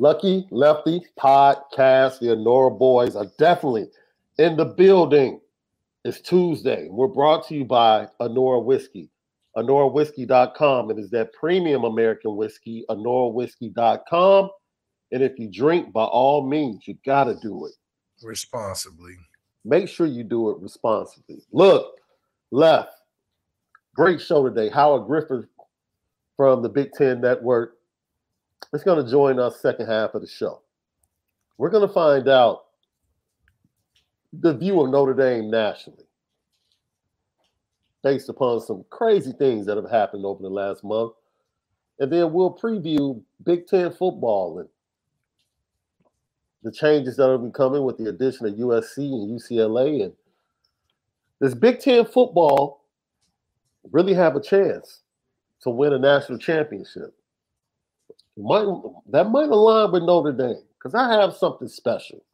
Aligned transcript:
Lucky 0.00 0.48
Lefty 0.50 1.02
podcast. 1.18 2.20
The 2.20 2.28
Anora 2.28 2.76
boys 2.78 3.14
are 3.14 3.26
definitely 3.38 3.88
in 4.38 4.56
the 4.56 4.64
building. 4.64 5.42
It's 6.06 6.22
Tuesday. 6.22 6.88
We're 6.88 7.06
brought 7.06 7.46
to 7.48 7.54
you 7.54 7.66
by 7.66 8.08
Anora 8.18 8.64
Whiskey. 8.64 9.10
AnoraWhiskey.com. 9.58 10.90
It 10.90 10.98
is 10.98 11.10
that 11.10 11.34
premium 11.34 11.84
American 11.84 12.34
whiskey, 12.34 12.86
AnoraWhiskey.com. 12.88 14.48
And 15.12 15.22
if 15.22 15.38
you 15.38 15.50
drink, 15.50 15.92
by 15.92 16.04
all 16.04 16.48
means, 16.48 16.88
you 16.88 16.96
got 17.04 17.24
to 17.24 17.34
do 17.42 17.66
it 17.66 17.72
responsibly. 18.22 19.12
Make 19.66 19.86
sure 19.86 20.06
you 20.06 20.24
do 20.24 20.48
it 20.48 20.60
responsibly. 20.60 21.42
Look, 21.52 21.92
left. 22.50 22.94
Great 23.94 24.22
show 24.22 24.48
today. 24.48 24.70
Howard 24.70 25.06
Griffith 25.06 25.44
from 26.38 26.62
the 26.62 26.70
Big 26.70 26.92
Ten 26.92 27.20
Network 27.20 27.74
is 28.72 28.82
going 28.82 29.04
to 29.04 29.10
join 29.10 29.38
us 29.38 29.60
second 29.60 29.86
half 29.86 30.14
of 30.14 30.22
the 30.22 30.28
show. 30.28 30.60
We're 31.58 31.70
going 31.70 31.86
to 31.86 31.92
find 31.92 32.28
out 32.28 32.64
the 34.32 34.54
view 34.54 34.80
of 34.80 34.90
Notre 34.90 35.14
Dame 35.14 35.50
nationally 35.50 36.04
based 38.02 38.28
upon 38.28 38.60
some 38.60 38.84
crazy 38.90 39.32
things 39.32 39.66
that 39.66 39.76
have 39.76 39.90
happened 39.90 40.24
over 40.24 40.42
the 40.42 40.48
last 40.48 40.82
month. 40.84 41.12
And 41.98 42.10
then 42.10 42.32
we'll 42.32 42.56
preview 42.56 43.20
Big 43.44 43.66
Ten 43.66 43.90
football 43.90 44.58
and 44.60 44.68
the 46.62 46.72
changes 46.72 47.16
that 47.16 47.28
have 47.28 47.40
been 47.40 47.52
coming 47.52 47.84
with 47.84 47.98
the 47.98 48.08
addition 48.08 48.46
of 48.46 48.54
USC 48.54 48.98
and 48.98 49.38
UCLA. 49.38 50.04
And 50.04 50.12
does 51.42 51.54
Big 51.54 51.80
Ten 51.80 52.04
football 52.06 52.84
really 53.92 54.14
have 54.14 54.36
a 54.36 54.42
chance 54.42 55.00
to 55.62 55.70
win 55.70 55.92
a 55.92 55.98
national 55.98 56.38
championship? 56.38 57.14
Might, 58.42 58.66
that 59.10 59.30
might 59.30 59.48
align 59.50 59.92
with 59.92 60.02
Notre 60.04 60.32
Dame 60.32 60.62
because 60.78 60.94
I 60.94 61.12
have 61.12 61.34
something 61.34 61.68
special. 61.68 62.24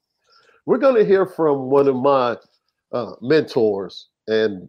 We're 0.64 0.78
going 0.78 0.96
to 0.96 1.04
hear 1.04 1.26
from 1.26 1.70
one 1.70 1.88
of 1.88 1.96
my 1.96 2.36
uh, 2.92 3.12
mentors 3.20 4.08
and 4.26 4.68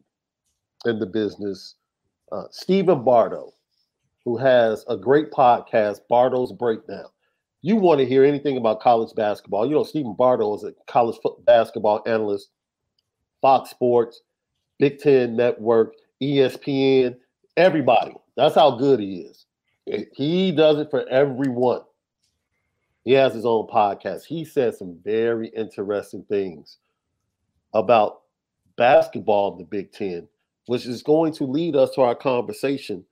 in 0.85 0.99
the 0.99 1.05
business, 1.05 1.75
uh, 2.31 2.43
Stephen 2.51 3.03
Bardo, 3.03 3.53
who 4.25 4.37
has 4.37 4.85
a 4.87 4.97
great 4.97 5.31
podcast, 5.31 6.01
Bardo's 6.09 6.51
Breakdown 6.51 7.07
you 7.61 7.75
want 7.75 7.99
to 7.99 8.05
hear 8.05 8.23
anything 8.23 8.55
about 8.55 8.79
college 8.79 9.13
basketball, 9.15 9.65
you 9.65 9.75
know, 9.75 9.83
Stephen 9.83 10.15
Bardo 10.15 10.55
is 10.55 10.63
a 10.63 10.73
college 10.87 11.17
basketball 11.45 12.01
analyst, 12.05 12.49
Fox 13.41 13.71
Sports, 13.71 14.21
Big 14.79 14.99
Ten 14.99 15.35
Network, 15.35 15.93
ESPN, 16.21 17.17
everybody. 17.57 18.13
That's 18.35 18.55
how 18.55 18.77
good 18.77 18.99
he 18.99 19.21
is. 19.21 19.46
He 20.13 20.51
does 20.51 20.77
it 20.79 20.89
for 20.89 21.07
everyone. 21.07 21.81
He 23.03 23.13
has 23.13 23.33
his 23.33 23.45
own 23.45 23.67
podcast. 23.67 24.25
He 24.25 24.43
says 24.43 24.79
some 24.79 24.99
very 25.03 25.47
interesting 25.49 26.23
things 26.27 26.77
about 27.73 28.21
basketball 28.75 29.53
in 29.53 29.59
the 29.59 29.63
Big 29.63 29.91
Ten, 29.91 30.27
which 30.65 30.85
is 30.85 31.01
going 31.03 31.31
to 31.33 31.45
lead 31.45 31.75
us 31.75 31.91
to 31.91 32.01
our 32.01 32.15
conversation 32.15 33.05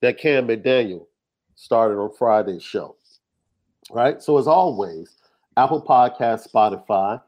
that 0.00 0.18
Cam 0.18 0.46
McDaniel 0.46 1.06
started 1.56 1.96
on 1.96 2.12
Friday's 2.16 2.62
show 2.62 2.96
right? 3.90 4.22
So 4.22 4.38
as 4.38 4.46
always, 4.46 5.16
Apple 5.56 5.82
Podcast, 5.82 6.50
Spotify, 6.50 7.20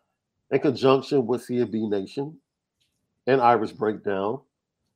in 0.51 0.61
conjunction 0.61 1.27
with 1.27 1.47
CFB 1.47 1.89
Nation 1.89 2.37
and 3.27 3.41
Irish 3.41 3.73
Breakdown, 3.73 4.41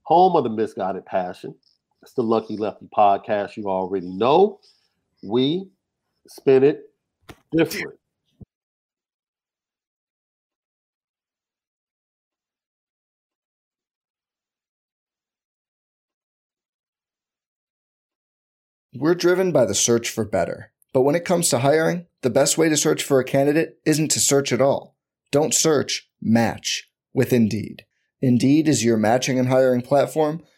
home 0.03 0.37
of 0.37 0.44
the 0.44 0.50
Misguided 0.50 1.06
Passion. 1.06 1.54
It's 2.02 2.14
the 2.14 2.22
Lucky 2.22 2.56
Lefty 2.56 2.88
podcast 2.96 3.56
you 3.56 3.68
already 3.68 4.08
know. 4.08 4.58
We 5.22 5.68
spin 6.26 6.64
it 6.64 6.80
different. 7.56 7.94
We're 18.94 19.14
driven 19.14 19.52
by 19.52 19.64
the 19.64 19.74
search 19.74 20.10
for 20.10 20.24
better. 20.24 20.72
But 20.92 21.02
when 21.02 21.14
it 21.14 21.24
comes 21.24 21.48
to 21.50 21.60
hiring, 21.60 22.06
the 22.22 22.30
best 22.30 22.58
way 22.58 22.69
to 22.69 22.76
search 22.76 23.04
for 23.04 23.20
a 23.20 23.24
candidate 23.24 23.78
isn't 23.86 24.10
to 24.10 24.20
search 24.20 24.52
at 24.52 24.60
all. 24.60 24.96
Don't 25.30 25.54
search, 25.54 26.10
match 26.20 26.90
with 27.14 27.32
Indeed. 27.32 27.84
Indeed 28.20 28.69
is 28.69 28.84
your 28.84 28.96
matching 28.96 29.38
and 29.38 29.48
hiring 29.48 29.82
platform 29.82 30.42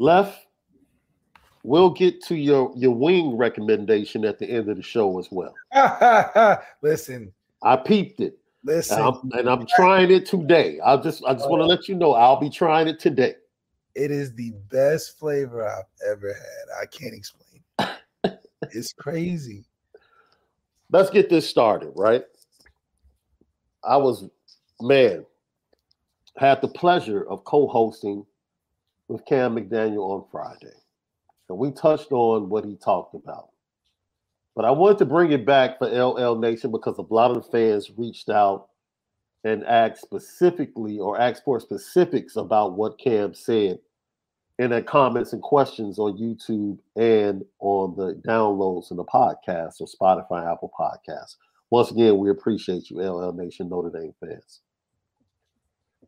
Left, 0.00 0.46
we'll 1.62 1.90
get 1.90 2.22
to 2.24 2.34
your 2.34 2.72
your 2.74 2.92
wing 2.92 3.36
recommendation 3.36 4.24
at 4.24 4.38
the 4.38 4.46
end 4.46 4.70
of 4.70 4.78
the 4.78 4.82
show 4.82 5.18
as 5.18 5.28
well. 5.30 5.54
Listen, 6.82 7.30
I 7.62 7.76
peeped 7.76 8.20
it. 8.20 8.38
Listen, 8.64 8.98
and 8.98 9.06
I'm, 9.06 9.38
and 9.38 9.48
I'm 9.50 9.66
trying 9.66 10.10
it 10.10 10.24
today. 10.24 10.80
I 10.82 10.96
just 10.96 11.22
I 11.26 11.34
just 11.34 11.50
want 11.50 11.60
to 11.60 11.66
let 11.66 11.86
you 11.86 11.96
know 11.96 12.14
I'll 12.14 12.40
be 12.40 12.48
trying 12.48 12.88
it 12.88 12.98
today. 12.98 13.34
It 13.94 14.10
is 14.10 14.34
the 14.34 14.54
best 14.70 15.18
flavor 15.18 15.68
I've 15.68 16.10
ever 16.10 16.28
had. 16.28 16.82
I 16.82 16.86
can't 16.86 17.12
explain. 17.12 17.62
it's 18.72 18.94
crazy. 18.94 19.66
Let's 20.90 21.10
get 21.10 21.28
this 21.28 21.46
started, 21.46 21.92
right? 21.94 22.24
I 23.84 23.98
was 23.98 24.24
man 24.80 25.26
had 26.38 26.62
the 26.62 26.68
pleasure 26.68 27.28
of 27.28 27.44
co-hosting 27.44 28.24
with 29.10 29.26
Cam 29.26 29.56
McDaniel 29.56 30.08
on 30.08 30.24
Friday. 30.30 30.74
And 31.48 31.58
we 31.58 31.72
touched 31.72 32.12
on 32.12 32.48
what 32.48 32.64
he 32.64 32.76
talked 32.76 33.14
about. 33.14 33.48
But 34.54 34.64
I 34.64 34.70
wanted 34.70 34.98
to 34.98 35.04
bring 35.04 35.32
it 35.32 35.44
back 35.44 35.78
for 35.78 35.88
LL 35.88 36.38
Nation 36.38 36.70
because 36.70 36.96
a 36.98 37.12
lot 37.12 37.32
of 37.32 37.42
the 37.42 37.50
fans 37.50 37.90
reached 37.96 38.30
out 38.30 38.68
and 39.42 39.64
asked 39.64 40.02
specifically 40.02 40.98
or 40.98 41.20
asked 41.20 41.42
for 41.44 41.58
specifics 41.58 42.36
about 42.36 42.76
what 42.76 43.00
Cam 43.00 43.34
said 43.34 43.80
in 44.60 44.70
the 44.70 44.82
comments 44.82 45.32
and 45.32 45.42
questions 45.42 45.98
on 45.98 46.18
YouTube 46.18 46.78
and 46.94 47.44
on 47.58 47.96
the 47.96 48.14
downloads 48.28 48.90
and 48.90 48.98
the 48.98 49.04
podcast 49.04 49.80
or 49.80 49.86
Spotify, 49.88 50.52
Apple 50.52 50.70
Podcasts. 50.78 51.36
Once 51.70 51.90
again, 51.90 52.18
we 52.18 52.30
appreciate 52.30 52.90
you, 52.90 53.00
LL 53.00 53.32
Nation 53.32 53.68
Notre 53.68 53.90
Dame 53.90 54.14
fans. 54.20 54.60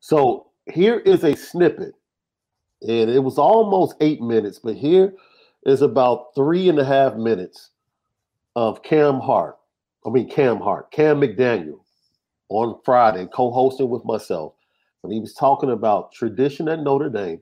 So 0.00 0.50
here 0.72 0.98
is 0.98 1.24
a 1.24 1.34
snippet, 1.34 1.94
and 2.82 3.10
it 3.10 3.22
was 3.22 3.38
almost 3.38 3.96
eight 4.00 4.20
minutes, 4.20 4.58
but 4.58 4.74
here 4.74 5.14
is 5.64 5.82
about 5.82 6.34
three 6.34 6.68
and 6.68 6.78
a 6.78 6.84
half 6.84 7.14
minutes 7.14 7.70
of 8.56 8.82
Cam 8.82 9.20
Hart. 9.20 9.56
I 10.04 10.10
mean, 10.10 10.28
Cam 10.28 10.58
Hart, 10.58 10.90
Cam 10.90 11.20
McDaniel 11.20 11.80
on 12.48 12.80
Friday, 12.84 13.26
co 13.32 13.50
hosting 13.50 13.88
with 13.88 14.04
myself, 14.04 14.54
when 15.00 15.12
he 15.12 15.20
was 15.20 15.34
talking 15.34 15.70
about 15.70 16.12
tradition 16.12 16.68
at 16.68 16.80
Notre 16.80 17.08
Dame 17.08 17.40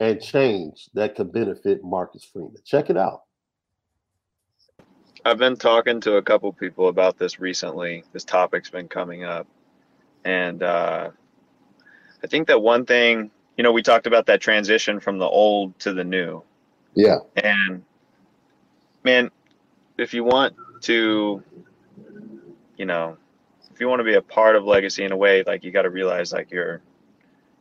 and 0.00 0.20
change 0.20 0.88
that 0.94 1.14
could 1.14 1.32
benefit 1.32 1.84
Marcus 1.84 2.24
Freeman. 2.24 2.56
Check 2.64 2.90
it 2.90 2.96
out. 2.96 3.22
I've 5.24 5.38
been 5.38 5.56
talking 5.56 6.00
to 6.00 6.16
a 6.16 6.22
couple 6.22 6.50
people 6.52 6.88
about 6.88 7.18
this 7.18 7.38
recently. 7.38 8.04
This 8.12 8.24
topic's 8.24 8.70
been 8.70 8.88
coming 8.88 9.24
up. 9.24 9.46
And 10.24 10.62
uh, 10.62 11.10
I 12.22 12.26
think 12.26 12.48
that 12.48 12.62
one 12.62 12.86
thing, 12.86 13.30
you 13.60 13.62
know, 13.62 13.72
we 13.72 13.82
talked 13.82 14.06
about 14.06 14.24
that 14.24 14.40
transition 14.40 14.98
from 15.00 15.18
the 15.18 15.26
old 15.26 15.78
to 15.80 15.92
the 15.92 16.02
new. 16.02 16.42
Yeah. 16.94 17.18
And 17.36 17.84
man, 19.04 19.30
if 19.98 20.14
you 20.14 20.24
want 20.24 20.56
to, 20.84 21.44
you 22.78 22.86
know, 22.86 23.18
if 23.70 23.78
you 23.78 23.86
want 23.86 24.00
to 24.00 24.04
be 24.04 24.14
a 24.14 24.22
part 24.22 24.56
of 24.56 24.64
legacy 24.64 25.04
in 25.04 25.12
a 25.12 25.16
way, 25.18 25.44
like 25.46 25.62
you 25.62 25.72
got 25.72 25.82
to 25.82 25.90
realize 25.90 26.32
like 26.32 26.50
you're 26.50 26.80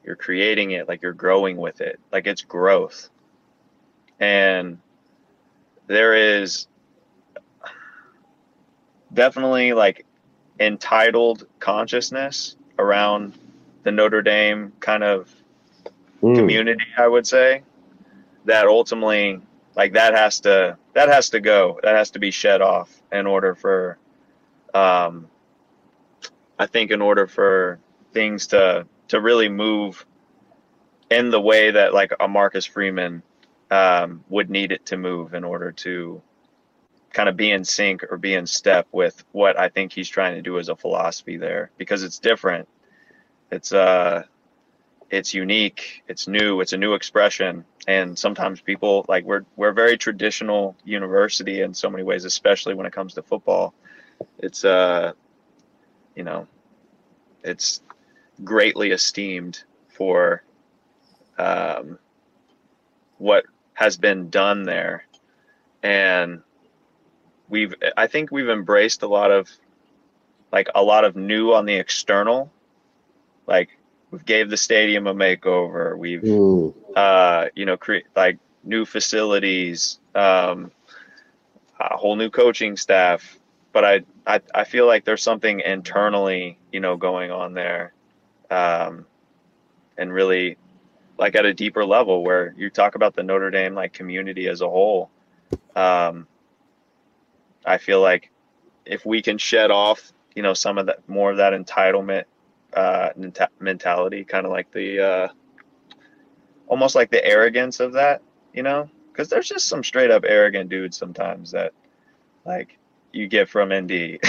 you're 0.06 0.16
creating 0.16 0.72
it, 0.72 0.88
like 0.88 1.02
you're 1.02 1.12
growing 1.12 1.58
with 1.58 1.82
it, 1.82 2.00
like 2.14 2.28
it's 2.28 2.44
growth. 2.44 3.10
And 4.22 4.80
there 5.88 6.16
is 6.16 6.70
definitely 9.14 9.74
like 9.74 10.06
entitled 10.62 11.46
consciousness 11.60 12.56
around 12.78 13.34
the 13.84 13.92
Notre 13.92 14.22
Dame 14.22 14.72
kind 14.80 15.04
of 15.04 15.30
mm. 16.22 16.36
community, 16.36 16.86
I 16.98 17.08
would 17.08 17.28
say, 17.28 17.64
that 18.46 18.68
ultimately 18.68 19.42
like 19.76 19.94
that 19.94 20.14
has 20.14 20.40
to 20.42 20.78
that 20.94 21.10
has 21.10 21.30
to 21.30 21.40
go 21.40 21.80
that 21.84 21.96
has 21.96 22.12
to 22.12 22.20
be 22.20 22.32
shed 22.32 22.62
off 22.62 23.02
in 23.12 23.28
order 23.28 23.56
for 23.56 23.98
um 24.74 25.30
i 26.58 26.66
think 26.66 26.92
in 26.92 27.02
order 27.02 27.28
for 27.28 27.80
things 28.14 28.48
to 28.48 28.86
to 29.08 29.22
really 29.22 29.50
move 29.50 30.06
in 31.10 31.30
the 31.32 31.40
way 31.40 31.72
that 31.72 31.94
like 31.94 32.12
a 32.20 32.28
marcus 32.28 32.66
freeman 32.66 33.24
um, 33.72 34.24
would 34.30 34.50
need 34.50 34.72
it 34.72 34.84
to 34.88 34.98
move 34.98 35.36
in 35.36 35.44
order 35.44 35.72
to 35.72 36.22
kind 37.14 37.30
of 37.30 37.38
be 37.38 37.52
in 37.52 37.64
sync 37.64 38.04
or 38.10 38.18
be 38.18 38.34
in 38.34 38.46
step 38.46 38.88
with 38.92 39.24
what 39.32 39.58
i 39.60 39.70
think 39.70 39.92
he's 39.92 40.10
trying 40.10 40.36
to 40.36 40.42
do 40.42 40.58
as 40.60 40.70
a 40.70 40.76
philosophy 40.76 41.38
there 41.38 41.72
because 41.78 42.04
it's 42.04 42.20
different 42.20 42.68
it's 43.52 43.72
uh 43.72 44.24
it's 45.10 45.34
unique 45.34 46.04
it's 46.08 46.28
new 46.28 46.62
it's 46.62 46.74
a 46.74 46.78
new 46.78 46.94
expression. 46.94 47.66
And 47.88 48.18
sometimes 48.18 48.62
people 48.62 49.06
like 49.08 49.26
we're 49.26 49.46
we're 49.56 49.70
a 49.70 49.74
very 49.74 49.98
traditional 49.98 50.76
university 50.84 51.62
in 51.62 51.74
so 51.74 51.90
many 51.90 52.04
ways 52.04 52.26
especially 52.26 52.76
when 52.76 52.86
it 52.86 52.94
comes 52.94 53.14
to 53.16 53.24
football. 53.24 53.74
It's 54.38 54.64
uh 54.64 55.14
you 56.16 56.24
know 56.24 56.48
it's 57.44 57.82
greatly 58.44 58.92
esteemed 58.92 59.64
for 59.90 60.44
um 61.38 61.98
what 63.18 63.46
has 63.74 63.98
been 63.98 64.30
done 64.30 64.64
there. 64.64 65.06
And 65.82 66.42
we've 67.48 67.74
i 67.98 68.06
think 68.06 68.32
we've 68.32 68.50
embraced 68.50 69.02
a 69.02 69.08
lot 69.08 69.32
of 69.32 69.50
like 70.52 70.70
a 70.76 70.84
lot 70.84 71.04
of 71.04 71.16
new 71.16 71.54
on 71.54 71.66
the 71.66 71.76
external. 71.76 72.52
Like 73.48 73.79
we've 74.12 74.26
gave 74.26 74.50
the 74.50 74.58
stadium 74.58 75.08
a 75.08 75.14
makeover. 75.14 75.98
We've 75.98 76.24
uh, 76.96 77.48
you 77.56 77.66
know 77.66 77.78
create 77.78 78.06
like 78.16 78.38
new 78.64 78.86
facilities, 78.86 80.00
um, 80.16 80.72
a 81.80 81.98
whole 81.98 82.16
new 82.16 82.30
coaching 82.30 82.78
staff. 82.78 83.38
But 83.72 83.86
I, 83.86 84.02
I 84.26 84.42
I 84.54 84.64
feel 84.64 84.88
like 84.88 85.06
there's 85.06 85.24
something 85.24 85.60
internally 85.60 86.58
you 86.72 86.80
know 86.80 86.98
going 86.98 87.32
on 87.32 87.54
there, 87.54 87.94
um, 88.50 89.06
and 89.98 90.12
really 90.12 90.58
like 91.18 91.36
at 91.36 91.46
a 91.46 91.54
deeper 91.54 91.86
level 91.86 92.24
where 92.24 92.54
you 92.58 92.70
talk 92.70 92.96
about 92.96 93.16
the 93.16 93.24
Notre 93.24 93.52
Dame 93.52 93.76
like 93.76 93.94
community 93.94 94.48
as 94.48 94.62
a 94.62 94.70
whole. 94.70 95.10
Um, 95.76 96.28
I 97.66 97.78
feel 97.78 98.02
like 98.02 98.32
if 98.86 99.06
we 99.06 99.22
can 99.22 99.38
shed 99.38 99.70
off 99.70 100.14
you 100.36 100.42
know 100.42 100.54
some 100.54 100.78
of 100.78 100.88
that 100.88 101.08
more 101.08 101.32
of 101.32 101.38
that 101.38 101.54
entitlement 101.54 102.24
uh, 102.74 103.10
mentality, 103.60 104.24
kind 104.24 104.46
of 104.46 104.52
like 104.52 104.72
the 104.72 105.00
uh, 105.00 105.28
almost 106.68 106.96
like 106.96 107.12
the 107.12 107.24
arrogance 107.26 107.80
of 107.80 107.94
that, 107.94 108.22
you 108.54 108.64
know, 108.64 108.90
because 109.12 109.30
there's 109.30 109.48
just 109.48 109.68
some 109.68 109.84
straight 109.84 110.12
up 110.12 110.24
arrogant 110.28 110.70
dudes 110.70 110.98
sometimes 110.98 111.52
that 111.52 111.74
like 112.46 112.78
you 113.12 113.28
get 113.28 113.50
from 113.50 113.74
ND, 113.74 114.20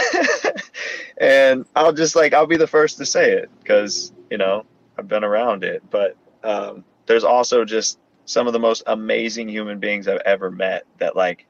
and 1.18 1.66
I'll 1.76 1.92
just 1.92 2.16
like 2.16 2.32
I'll 2.32 2.46
be 2.46 2.56
the 2.56 2.66
first 2.66 2.98
to 2.98 3.06
say 3.06 3.32
it 3.32 3.50
because 3.60 4.12
you 4.30 4.38
know 4.38 4.64
I've 4.98 5.08
been 5.08 5.24
around 5.24 5.64
it, 5.64 5.82
but 5.90 6.16
um, 6.42 6.84
there's 7.06 7.24
also 7.24 7.64
just 7.64 7.98
some 8.24 8.46
of 8.46 8.52
the 8.52 8.58
most 8.58 8.82
amazing 8.86 9.48
human 9.48 9.78
beings 9.78 10.08
I've 10.08 10.22
ever 10.24 10.50
met 10.50 10.84
that 10.98 11.16
like 11.16 11.46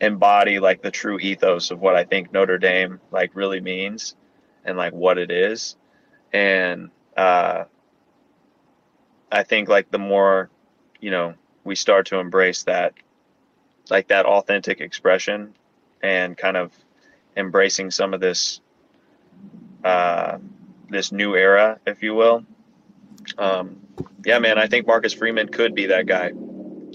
embody 0.00 0.58
like 0.58 0.82
the 0.82 0.90
true 0.90 1.18
ethos 1.18 1.70
of 1.70 1.80
what 1.80 1.96
I 1.96 2.04
think 2.04 2.32
Notre 2.32 2.58
Dame 2.58 3.00
like 3.10 3.34
really 3.34 3.60
means 3.60 4.14
and 4.64 4.76
like 4.76 4.92
what 4.92 5.18
it 5.18 5.30
is 5.30 5.76
and 6.34 6.90
uh, 7.16 7.64
I 9.32 9.42
think 9.44 9.68
like 9.68 9.90
the 9.90 9.98
more 9.98 10.50
you 11.00 11.10
know 11.10 11.34
we 11.62 11.76
start 11.76 12.06
to 12.06 12.18
embrace 12.18 12.64
that 12.64 12.92
like 13.88 14.08
that 14.08 14.26
authentic 14.26 14.80
expression 14.80 15.54
and 16.02 16.36
kind 16.36 16.56
of 16.56 16.72
embracing 17.36 17.90
some 17.90 18.12
of 18.12 18.20
this 18.20 18.60
uh, 19.84 20.38
this 20.90 21.12
new 21.12 21.36
era, 21.36 21.78
if 21.86 22.02
you 22.02 22.14
will. 22.14 22.44
Um, 23.38 23.80
yeah, 24.24 24.38
man, 24.38 24.58
I 24.58 24.66
think 24.66 24.86
Marcus 24.86 25.12
Freeman 25.12 25.48
could 25.48 25.74
be 25.74 25.86
that 25.86 26.06
guy. 26.06 26.32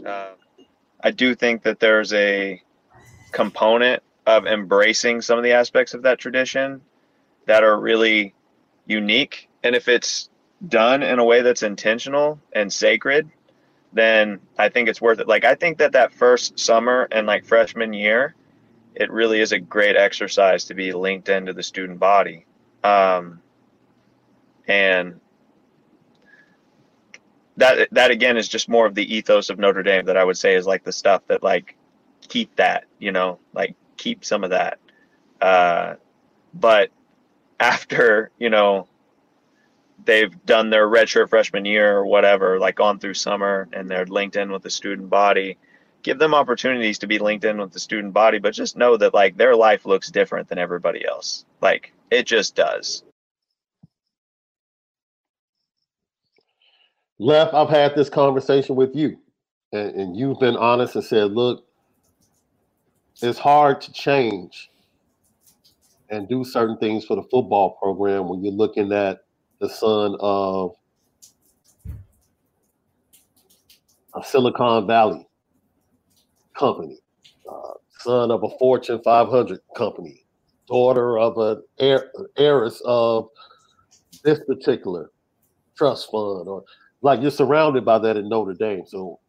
Uh, 0.05 0.34
I 1.01 1.12
do 1.12 1.34
think 1.34 1.63
that 1.63 1.79
there's 1.79 2.12
a 2.13 2.62
component 3.31 4.03
of 4.25 4.46
embracing 4.48 5.22
some 5.22 5.38
of 5.38 5.43
the 5.43 5.53
aspects 5.53 5.93
of 5.93 6.01
that 6.03 6.19
tradition 6.19 6.81
that 7.46 7.63
are 7.63 7.79
really 7.79 8.34
unique 8.89 9.50
and 9.63 9.75
if 9.75 9.88
it's 9.88 10.29
done 10.67 11.03
in 11.03 11.19
a 11.19 11.24
way 11.24 11.41
that's 11.41 11.63
intentional 11.63 12.39
and 12.53 12.72
sacred 12.72 13.29
then 13.93 14.39
i 14.58 14.69
think 14.69 14.89
it's 14.89 15.01
worth 15.01 15.19
it. 15.19 15.27
Like 15.27 15.46
i 15.46 15.55
think 15.55 15.77
that 15.77 15.93
that 15.93 16.13
first 16.13 16.60
summer 16.60 17.08
and 17.12 17.25
like 17.25 17.46
freshman 17.46 17.93
year 17.93 18.36
it 18.96 19.12
really 19.12 19.39
is 19.39 19.51
a 19.51 19.60
great 19.60 19.96
exercise 19.96 20.65
to 20.65 20.74
be 20.74 20.91
linked 20.91 21.29
into 21.29 21.53
the 21.53 21.63
student 21.63 22.00
body. 22.00 22.46
Um, 22.84 23.39
and 24.67 25.22
that 27.55 27.88
that 27.91 28.12
again 28.12 28.36
is 28.36 28.48
just 28.48 28.67
more 28.67 28.86
of 28.86 28.96
the 28.96 29.15
ethos 29.15 29.50
of 29.50 29.60
notre 29.60 29.84
dame 29.84 30.05
that 30.05 30.17
i 30.17 30.24
would 30.24 30.38
say 30.38 30.55
is 30.55 30.65
like 30.65 30.84
the 30.84 30.91
stuff 30.91 31.22
that 31.27 31.43
like 31.43 31.75
keep 32.27 32.55
that 32.55 32.86
you 33.00 33.12
know 33.12 33.39
like 33.53 33.75
keep 34.00 34.25
some 34.25 34.43
of 34.43 34.50
that. 34.50 34.79
Uh, 35.39 35.96
but 36.53 36.89
after 37.59 38.31
you 38.39 38.49
know 38.49 38.87
they've 40.05 40.45
done 40.45 40.69
their 40.69 40.87
redshirt 40.87 41.29
freshman 41.29 41.65
year 41.65 41.97
or 41.97 42.05
whatever, 42.05 42.59
like 42.59 42.75
gone 42.75 42.99
through 42.99 43.13
summer 43.13 43.67
and 43.73 43.89
they're 43.89 44.05
linked 44.05 44.35
in 44.35 44.51
with 44.51 44.63
the 44.63 44.69
student 44.69 45.09
body. 45.09 45.57
Give 46.01 46.17
them 46.17 46.33
opportunities 46.33 46.99
to 46.99 47.07
be 47.07 47.19
linked 47.19 47.43
in 47.43 47.57
with 47.57 47.73
the 47.73 47.79
student 47.79 48.13
body, 48.13 48.39
but 48.39 48.53
just 48.53 48.77
know 48.77 48.95
that 48.97 49.13
like 49.13 49.37
their 49.37 49.55
life 49.55 49.85
looks 49.85 50.09
different 50.09 50.47
than 50.47 50.57
everybody 50.57 51.05
else. 51.05 51.45
Like 51.61 51.93
it 52.09 52.25
just 52.25 52.55
does. 52.55 53.03
Left, 57.21 57.53
I've 57.53 57.69
had 57.69 57.95
this 57.95 58.09
conversation 58.09 58.77
with 58.77 58.95
you, 58.95 59.17
and, 59.73 59.93
and 59.93 60.17
you've 60.17 60.39
been 60.39 60.55
honest 60.55 60.95
and 60.95 61.03
said, 61.03 61.31
look, 61.31 61.65
it's 63.21 63.37
hard 63.37 63.81
to 63.81 63.91
change 63.91 64.68
and 66.09 66.27
do 66.27 66.43
certain 66.43 66.77
things 66.77 67.05
for 67.05 67.15
the 67.15 67.23
football 67.23 67.77
program 67.81 68.27
when 68.27 68.43
you're 68.43 68.53
looking 68.53 68.91
at 68.91 69.19
the 69.59 69.69
son 69.69 70.15
of 70.19 70.75
a 74.15 74.23
Silicon 74.23 74.87
Valley 74.87 75.27
company, 76.57 76.97
uh, 77.49 77.73
son 77.99 78.31
of 78.31 78.43
a 78.43 78.49
Fortune 78.57 79.01
500 79.03 79.59
company, 79.75 80.25
daughter 80.67 81.19
of 81.19 81.37
an 81.37 81.63
heir, 81.79 82.11
heiress 82.37 82.81
of 82.85 83.29
this 84.23 84.39
particular 84.45 85.11
trust 85.77 86.09
fund, 86.11 86.47
or 86.47 86.63
like 87.01 87.21
you're 87.21 87.31
surrounded 87.31 87.85
by 87.85 87.99
that 87.99 88.17
in 88.17 88.27
Notre 88.27 88.53
Dame. 88.53 88.83
So 88.85 89.19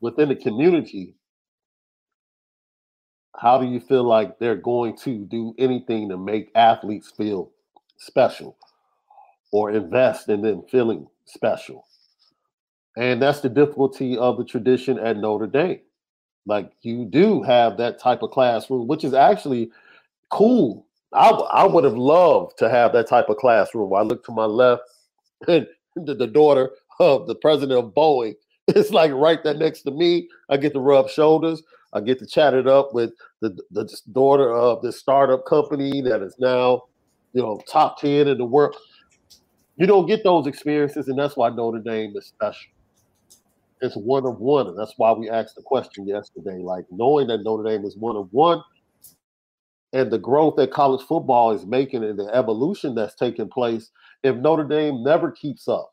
within 0.00 0.28
the 0.28 0.36
community, 0.36 1.14
how 3.38 3.58
do 3.58 3.66
you 3.66 3.80
feel 3.80 4.04
like 4.04 4.38
they're 4.38 4.56
going 4.56 4.96
to 4.98 5.24
do 5.26 5.54
anything 5.58 6.08
to 6.08 6.16
make 6.16 6.50
athletes 6.54 7.10
feel 7.10 7.50
special 7.96 8.56
or 9.52 9.70
invest 9.70 10.28
in 10.28 10.42
them 10.42 10.62
feeling 10.70 11.06
special? 11.24 11.86
And 12.96 13.22
that's 13.22 13.40
the 13.40 13.48
difficulty 13.48 14.16
of 14.16 14.38
the 14.38 14.44
tradition 14.44 14.98
at 14.98 15.16
Notre 15.16 15.46
Dame. 15.46 15.80
Like 16.46 16.72
you 16.82 17.04
do 17.04 17.42
have 17.42 17.76
that 17.76 18.00
type 18.00 18.22
of 18.22 18.30
classroom, 18.30 18.88
which 18.88 19.04
is 19.04 19.14
actually 19.14 19.70
cool. 20.30 20.86
I, 21.12 21.28
I 21.30 21.66
would 21.66 21.84
have 21.84 21.96
loved 21.96 22.58
to 22.58 22.68
have 22.68 22.92
that 22.92 23.06
type 23.06 23.28
of 23.28 23.36
classroom. 23.36 23.94
I 23.94 24.02
look 24.02 24.24
to 24.24 24.32
my 24.32 24.44
left, 24.44 24.82
and 25.48 25.66
the, 25.94 26.14
the 26.14 26.26
daughter 26.26 26.70
of 26.98 27.26
the 27.26 27.34
president 27.34 27.78
of 27.78 27.94
Boeing 27.94 28.34
it's 28.76 28.90
like 28.90 29.12
right 29.12 29.42
there 29.42 29.54
next 29.54 29.82
to 29.82 29.90
me. 29.90 30.28
I 30.50 30.58
get 30.58 30.74
to 30.74 30.80
rub 30.80 31.08
shoulders. 31.08 31.62
I 31.92 32.00
get 32.00 32.18
to 32.18 32.26
chat 32.26 32.54
it 32.54 32.66
up 32.66 32.92
with 32.92 33.12
the, 33.40 33.56
the 33.70 33.88
daughter 34.12 34.54
of 34.54 34.82
this 34.82 34.98
startup 34.98 35.46
company 35.46 36.02
that 36.02 36.22
is 36.22 36.36
now, 36.38 36.82
you 37.32 37.42
know, 37.42 37.60
top 37.70 38.00
10 38.00 38.28
in 38.28 38.38
the 38.38 38.44
world. 38.44 38.76
You 39.76 39.86
don't 39.86 40.06
get 40.06 40.24
those 40.24 40.46
experiences, 40.46 41.08
and 41.08 41.18
that's 41.18 41.36
why 41.36 41.50
Notre 41.50 41.78
Dame 41.78 42.12
is 42.16 42.26
special. 42.26 42.70
It's 43.80 43.96
one 43.96 44.26
of 44.26 44.40
one, 44.40 44.66
and 44.66 44.78
that's 44.78 44.94
why 44.96 45.12
we 45.12 45.30
asked 45.30 45.54
the 45.54 45.62
question 45.62 46.06
yesterday. 46.06 46.58
Like 46.58 46.84
knowing 46.90 47.28
that 47.28 47.44
Notre 47.44 47.62
Dame 47.62 47.84
is 47.84 47.96
one 47.96 48.16
of 48.16 48.28
one, 48.32 48.60
and 49.92 50.10
the 50.10 50.18
growth 50.18 50.56
that 50.56 50.72
college 50.72 51.06
football 51.06 51.52
is 51.52 51.64
making 51.64 52.04
and 52.04 52.18
the 52.18 52.28
evolution 52.34 52.94
that's 52.94 53.14
taking 53.14 53.48
place, 53.48 53.90
if 54.22 54.36
Notre 54.36 54.64
Dame 54.64 55.02
never 55.02 55.30
keeps 55.30 55.68
up, 55.68 55.92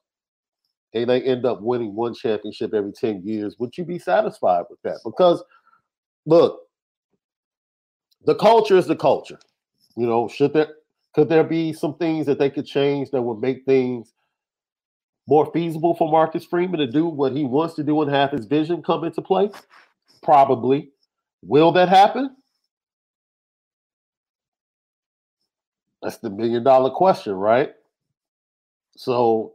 and 0.94 1.10
they 1.10 1.22
end 1.22 1.46
up 1.46 1.62
winning 1.62 1.94
one 1.96 2.14
championship 2.14 2.74
every 2.74 2.92
10 2.92 3.22
years, 3.24 3.56
would 3.60 3.78
you 3.78 3.86
be 3.86 4.00
satisfied 4.00 4.64
with 4.70 4.82
that? 4.84 5.00
Because 5.06 5.44
look, 6.26 6.62
the 8.26 8.36
culture 8.36 8.78
is 8.78 8.88
the 8.88 8.96
culture. 8.96 9.40
You 9.96 10.08
know, 10.08 10.28
should 10.28 10.54
there 10.54 10.70
could 11.14 11.30
there 11.30 11.44
be 11.44 11.72
some 11.74 11.96
things 11.96 12.26
that 12.26 12.40
they 12.40 12.50
could 12.50 12.66
change 12.66 13.12
that 13.12 13.22
would 13.22 13.40
make 13.40 13.66
things 13.66 14.12
more 15.28 15.50
feasible 15.54 15.96
for 15.96 16.12
Marcus 16.12 16.46
Freeman 16.46 16.80
to 16.80 16.88
do 16.88 17.06
what 17.06 17.32
he 17.32 17.46
wants 17.46 17.76
to 17.76 17.84
do 17.84 18.02
and 18.02 18.12
have 18.12 18.32
his 18.32 18.46
vision 18.46 18.84
come 18.84 19.04
into 19.04 19.22
play? 19.22 19.50
Probably. 20.22 20.90
Will 21.42 21.72
that 21.74 21.90
happen? 21.90 22.36
That's 26.02 26.18
the 26.18 26.30
million 26.30 26.64
dollar 26.64 26.92
question, 26.92 27.34
right? 27.34 27.74
So 28.98 29.54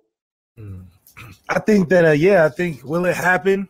mm. 0.59 0.85
I 1.49 1.59
think 1.61 1.89
that 1.91 2.05
uh, 2.05 2.11
yeah, 2.11 2.45
I 2.45 2.49
think 2.49 2.83
will 2.85 3.05
it 3.05 3.17
happen? 3.17 3.69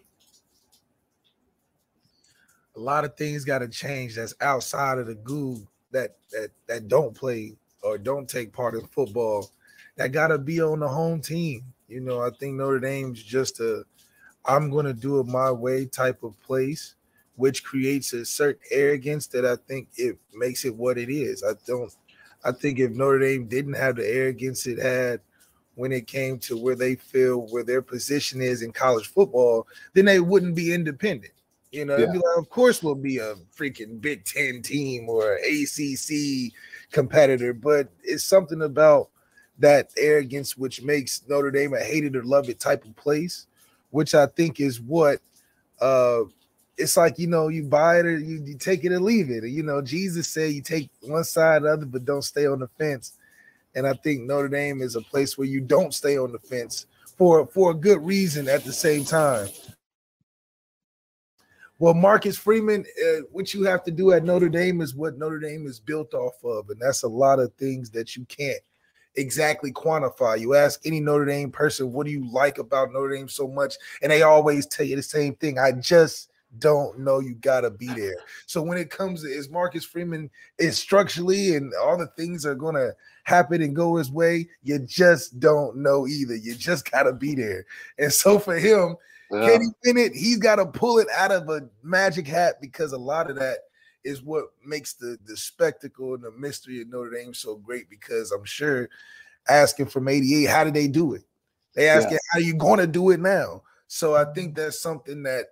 A 2.81 2.83
lot 2.83 3.05
of 3.05 3.15
things 3.15 3.45
got 3.45 3.59
to 3.59 3.69
change. 3.69 4.15
That's 4.15 4.35
outside 4.41 4.97
of 4.97 5.07
the 5.07 5.17
goo 5.17 5.67
that 5.91 6.17
that 6.33 6.49
that 6.67 6.89
don't 6.89 7.15
play 7.15 7.55
or 7.83 7.99
don't 7.99 8.27
take 8.27 8.55
part 8.55 8.75
in 8.75 8.87
football. 8.87 9.51
That 9.97 10.13
got 10.13 10.29
to 10.29 10.39
be 10.39 10.63
on 10.63 10.81
the 10.81 10.89
home 10.89 11.21
team. 11.21 11.63
You 11.89 12.01
know, 12.01 12.23
I 12.23 12.31
think 12.31 12.55
Notre 12.55 12.81
Dame's 12.81 13.23
just 13.23 13.61
a 13.61 13.85
I'm 14.47 14.71
going 14.71 14.87
to 14.87 14.95
do 14.95 15.21
it 15.21 15.27
my 15.27 15.51
way 15.53 15.85
type 15.85 16.23
of 16.23 16.41
place, 16.41 16.95
which 17.37 17.65
creates 17.65 18.15
a 18.15 18.25
certain 18.25 18.63
arrogance 18.71 19.27
that 19.27 19.45
I 19.45 19.57
think 19.69 19.89
it 19.97 20.17
makes 20.33 20.65
it 20.65 20.75
what 20.75 20.97
it 20.97 21.11
is. 21.11 21.45
I 21.45 21.53
don't. 21.67 21.95
I 22.45 22.53
think 22.53 22.79
if 22.79 22.93
Notre 22.93 23.19
Dame 23.19 23.47
didn't 23.47 23.75
have 23.75 23.97
the 23.97 24.09
arrogance 24.09 24.67
it 24.67 24.79
had 24.79 25.21
when 25.75 25.93
it 25.93 26.07
came 26.07 26.39
to 26.39 26.57
where 26.57 26.77
they 26.77 26.95
feel 26.95 27.47
where 27.51 27.63
their 27.63 27.83
position 27.83 28.41
is 28.41 28.63
in 28.63 28.73
college 28.73 29.09
football, 29.09 29.67
then 29.93 30.07
they 30.07 30.21
wouldn't 30.21 30.55
be 30.55 30.73
independent. 30.73 31.35
You 31.71 31.85
know, 31.85 31.97
yeah. 31.97 32.07
like, 32.07 32.23
of 32.37 32.51
course 32.51 32.83
we'll 32.83 32.97
be 32.97 33.19
a 33.19 33.35
freaking 33.57 34.01
Big 34.01 34.25
Ten 34.25 34.61
team 34.61 35.09
or 35.09 35.35
ACC 35.37 36.53
competitor, 36.91 37.53
but 37.53 37.89
it's 38.03 38.25
something 38.25 38.63
about 38.63 39.11
that 39.59 39.91
arrogance 39.97 40.57
which 40.57 40.83
makes 40.83 41.23
Notre 41.29 41.51
Dame 41.51 41.75
a 41.75 41.81
hated 41.81 42.17
or 42.17 42.25
loved 42.25 42.49
it 42.49 42.59
type 42.59 42.85
of 42.85 42.97
place, 42.97 43.47
which 43.91 44.15
I 44.15 44.27
think 44.27 44.59
is 44.59 44.81
what 44.81 45.21
uh 45.81 46.23
it's 46.77 46.97
like 46.97 47.19
you 47.19 47.27
know 47.27 47.49
you 47.49 47.63
buy 47.63 48.01
it 48.01 48.07
or 48.07 48.19
you, 48.19 48.43
you 48.45 48.57
take 48.57 48.85
it 48.85 48.93
or 48.93 49.01
leave 49.01 49.31
it. 49.31 49.45
You 49.45 49.63
know, 49.63 49.81
Jesus 49.83 50.29
said 50.29 50.53
you 50.53 50.63
take 50.63 50.91
one 51.03 51.25
side 51.25 51.63
or 51.63 51.67
the 51.67 51.73
other, 51.75 51.87
but 51.87 52.05
don't 52.05 52.23
stay 52.23 52.47
on 52.47 52.61
the 52.61 52.69
fence. 52.79 53.13
And 53.75 53.87
I 53.87 53.93
think 53.95 54.23
Notre 54.23 54.49
Dame 54.49 54.83
is 54.83 54.97
a 54.97 55.01
place 55.01 55.39
where 55.39 55.47
you 55.47 55.61
don't 55.61 55.95
stay 55.95 56.19
on 56.19 56.33
the 56.33 56.39
fence 56.39 56.87
for, 57.17 57.47
for 57.47 57.71
a 57.71 57.75
good 57.75 58.05
reason 58.05 58.49
at 58.49 58.65
the 58.65 58.73
same 58.73 59.05
time. 59.05 59.49
Well, 61.81 61.95
Marcus 61.95 62.37
Freeman, 62.37 62.85
uh, 63.03 63.23
what 63.33 63.55
you 63.55 63.65
have 63.65 63.83
to 63.85 63.91
do 63.91 64.13
at 64.13 64.23
Notre 64.23 64.51
Dame 64.51 64.83
is 64.83 64.95
what 64.95 65.17
Notre 65.17 65.39
Dame 65.39 65.67
is 65.67 65.81
built 65.81 66.13
off 66.13 66.35
of. 66.45 66.69
And 66.69 66.79
that's 66.79 67.05
a 67.05 67.09
lot 67.09 67.39
of 67.39 67.55
things 67.55 67.89
that 67.93 68.15
you 68.15 68.27
can't 68.27 68.61
exactly 69.17 69.73
quantify. 69.73 70.39
You 70.39 70.55
ask 70.55 70.85
any 70.85 71.01
Notre 71.01 71.25
Dame 71.25 71.51
person, 71.51 71.91
what 71.91 72.05
do 72.05 72.13
you 72.13 72.31
like 72.31 72.59
about 72.59 72.93
Notre 72.93 73.17
Dame 73.17 73.31
so 73.31 73.49
much? 73.49 73.77
And 74.03 74.13
they 74.13 74.21
always 74.21 74.67
tell 74.67 74.85
you 74.85 74.95
the 74.95 75.03
same 75.03 75.35
thing. 75.37 75.59
I 75.59 75.73
just 75.73 76.31
don't 76.59 76.99
know 76.99 77.21
you 77.21 77.35
gotta 77.37 77.71
be 77.71 77.87
there. 77.87 78.17
So 78.45 78.61
when 78.61 78.77
it 78.77 78.91
comes 78.91 79.23
to 79.23 79.29
is 79.29 79.49
Marcus 79.49 79.85
Freeman 79.87 80.29
is 80.59 80.77
structurally 80.77 81.57
and 81.57 81.73
all 81.83 81.97
the 81.97 82.09
things 82.09 82.45
are 82.45 82.55
gonna 82.55 82.91
happen 83.25 83.63
and 83.63 83.75
go 83.75 83.97
his 83.97 84.11
way, 84.11 84.49
you 84.63 84.81
just 84.81 85.41
don't 85.41 85.79
know 85.79 86.07
either. 86.07 86.37
You 86.37 86.55
just 86.57 86.91
gotta 86.91 87.15
be 87.15 87.35
there. 87.35 87.65
And 87.99 88.13
so 88.13 88.39
for 88.39 88.59
him, 88.59 88.97
yeah. 89.31 89.49
can 89.49 89.63
he 89.63 89.69
win 89.85 89.97
it? 89.97 90.15
He's 90.15 90.39
got 90.39 90.57
to 90.57 90.67
pull 90.67 90.99
it 90.99 91.09
out 91.17 91.33
of 91.33 91.49
a 91.49 91.69
magic 91.83 92.27
hat 92.27 92.61
because 92.61 92.93
a 92.93 92.99
lot 92.99 93.31
of 93.31 93.37
that 93.37 93.59
is 94.05 94.23
what 94.23 94.47
makes 94.65 94.95
the 94.95 95.19
the 95.27 95.37
spectacle 95.37 96.15
and 96.15 96.23
the 96.25 96.31
mystery 96.33 96.81
of 96.81 96.89
Notre 96.89 97.11
Dame 97.11 97.35
so 97.35 97.57
great. 97.57 97.89
Because 97.91 98.33
I'm 98.33 98.45
sure 98.45 98.89
asking 99.49 99.87
from 99.87 100.09
88, 100.09 100.45
how 100.45 100.65
did 100.65 100.75
they 100.75 100.89
do 100.89 101.15
it? 101.15 101.23
They 101.75 101.89
asking, 101.89 102.13
yeah. 102.13 102.19
how 102.33 102.39
are 102.39 102.43
you 102.43 102.55
going 102.55 102.81
to 102.81 102.87
do 102.87 103.11
it 103.11 103.21
now? 103.21 103.63
So 103.87 104.15
I 104.15 104.25
think 104.33 104.55
that's 104.55 104.81
something 104.81 105.23
that 105.25 105.47